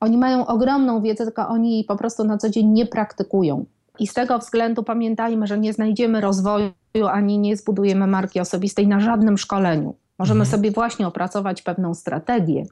[0.00, 3.64] Oni mają ogromną wiedzę, tylko oni jej po prostu na co dzień nie praktykują.
[3.98, 6.72] I z tego względu pamiętajmy, że nie znajdziemy rozwoju
[7.10, 9.94] ani nie zbudujemy marki osobistej na żadnym szkoleniu.
[10.18, 10.56] Możemy mhm.
[10.56, 12.66] sobie właśnie opracować pewną strategię,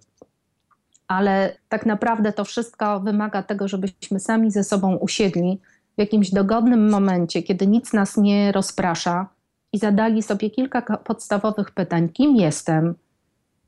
[1.09, 5.61] ale tak naprawdę to wszystko wymaga tego, żebyśmy sami ze sobą usiedli
[5.97, 9.29] w jakimś dogodnym momencie, kiedy nic nas nie rozprasza
[9.73, 12.95] i zadali sobie kilka podstawowych pytań: kim jestem,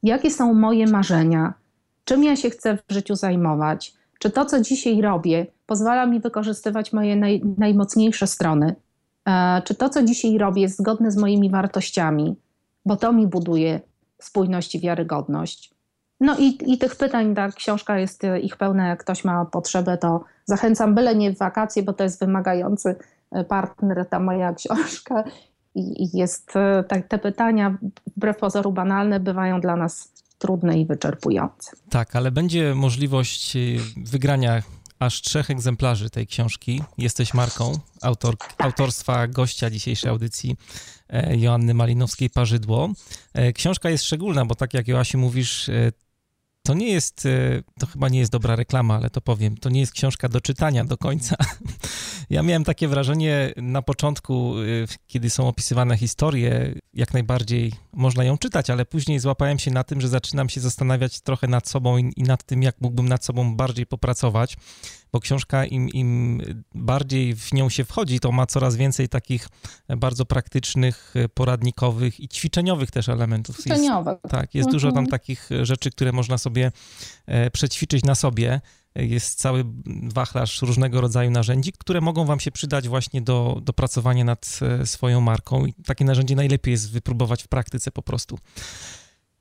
[0.03, 1.55] jakie są moje marzenia,
[2.05, 6.93] czym ja się chcę w życiu zajmować, czy to, co dzisiaj robię, pozwala mi wykorzystywać
[6.93, 8.75] moje naj, najmocniejsze strony,
[9.29, 12.37] e, czy to, co dzisiaj robię, jest zgodne z moimi wartościami,
[12.87, 13.81] bo to mi buduje
[14.23, 15.76] spójność i wiarygodność.
[16.21, 19.99] No i, i tych pytań, ta książka jest e, ich pełna, jak ktoś ma potrzebę,
[19.99, 22.97] to zachęcam, byle nie w wakacje, bo to jest wymagający
[23.33, 25.25] e, partner, ta moja książka
[25.75, 27.79] i jest e, te, te pytania,
[28.17, 31.71] wbrew pozoru banalne, bywają dla nas trudne i wyczerpujące.
[31.91, 33.61] Tak, ale będzie możliwość e,
[33.97, 34.63] wygrania
[34.99, 36.83] aż trzech egzemplarzy tej książki.
[36.99, 40.57] Jesteś marką autor, autorstwa gościa dzisiejszej audycji
[41.37, 42.93] Joanny Malinowskiej-Parzydło.
[43.55, 45.71] Książka jest szczególna, bo tak jak Joasiu mówisz,
[46.67, 47.29] to nie jest,
[47.79, 50.85] to chyba nie jest dobra reklama, ale to powiem, to nie jest książka do czytania
[50.85, 51.37] do końca.
[52.31, 58.39] Ja miałem takie wrażenie na początku, y, kiedy są opisywane historie, jak najbardziej można ją
[58.39, 62.23] czytać, ale później złapałem się na tym, że zaczynam się zastanawiać trochę nad sobą i,
[62.23, 64.57] nad tym, jak mógłbym nad sobą bardziej popracować,
[65.13, 66.43] bo książka im, im
[66.75, 69.49] bardziej w nią się wchodzi, to ma coraz więcej takich
[69.97, 73.57] bardzo praktycznych, poradnikowych i ćwiczeniowych też elementów.
[73.57, 74.19] Ćwiczeniowych.
[74.25, 74.73] Jest, tak, jest mhm.
[74.73, 75.11] dużo tam mhm.
[75.11, 76.73] takich rzeczy, które można sobie
[77.27, 78.61] e, przećwiczyć na sobie
[78.97, 79.65] jest cały
[80.03, 84.87] wachlarz różnego rodzaju narzędzi, które mogą Wam się przydać właśnie do, do pracowania nad e,
[84.87, 85.67] swoją marką.
[85.67, 88.39] I takie narzędzie najlepiej jest wypróbować w praktyce po prostu.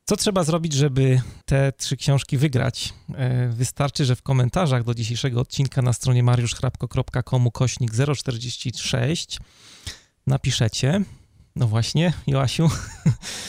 [0.06, 2.94] Co trzeba zrobić, żeby te trzy książki wygrać?
[3.16, 9.40] E, wystarczy, że w komentarzach do dzisiejszego odcinka na stronie mariuszchrapko.com kośnik 046
[10.28, 11.02] napiszecie
[11.56, 12.70] no właśnie, Joasiu.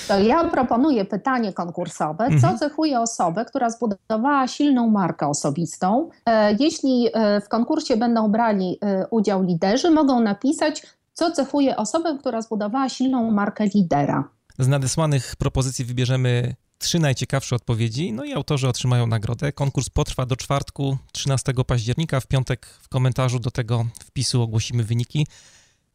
[0.09, 2.27] To ja proponuję pytanie konkursowe.
[2.29, 2.59] Co mhm.
[2.59, 6.11] cechuje osobę, która zbudowała silną markę osobistą?
[6.27, 10.83] E, jeśli e, w konkursie będą brali e, udział liderzy, mogą napisać,
[11.15, 14.29] co cechuje osobę, która zbudowała silną markę lidera.
[14.59, 19.53] Z nadesłanych propozycji wybierzemy trzy najciekawsze odpowiedzi, no i autorzy otrzymają nagrodę.
[19.53, 22.21] Konkurs potrwa do czwartku, 13 października.
[22.21, 25.27] W piątek w komentarzu do tego wpisu ogłosimy wyniki.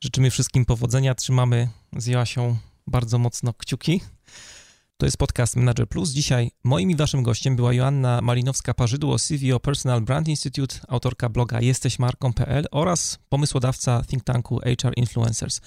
[0.03, 1.15] Życzymy wszystkim powodzenia.
[1.15, 4.01] Trzymamy z Joasią bardzo mocno kciuki.
[4.97, 6.09] To jest podcast Manager Plus.
[6.09, 12.65] Dzisiaj moim i waszym gościem była Joanna Malinowska-Parzydło, CVO Personal Brand Institute, autorka bloga jesteśmarką.pl
[12.71, 15.61] oraz pomysłodawca think tanku HR Influencers.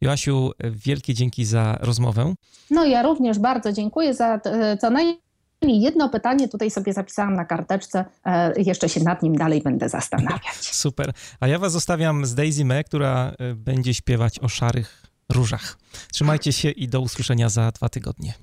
[0.00, 2.34] Joasiu, wielkie dzięki za rozmowę.
[2.70, 4.40] No ja również bardzo dziękuję za
[4.80, 5.29] co najmniej
[5.62, 10.74] jedno pytanie tutaj sobie zapisałam na karteczce, e, jeszcze się nad nim dalej będę zastanawiać.
[10.84, 11.12] Super.
[11.40, 15.78] A ja was zostawiam z Daisy May, która e, będzie śpiewać o szarych różach.
[16.12, 18.34] Trzymajcie się i do usłyszenia za dwa tygodnie.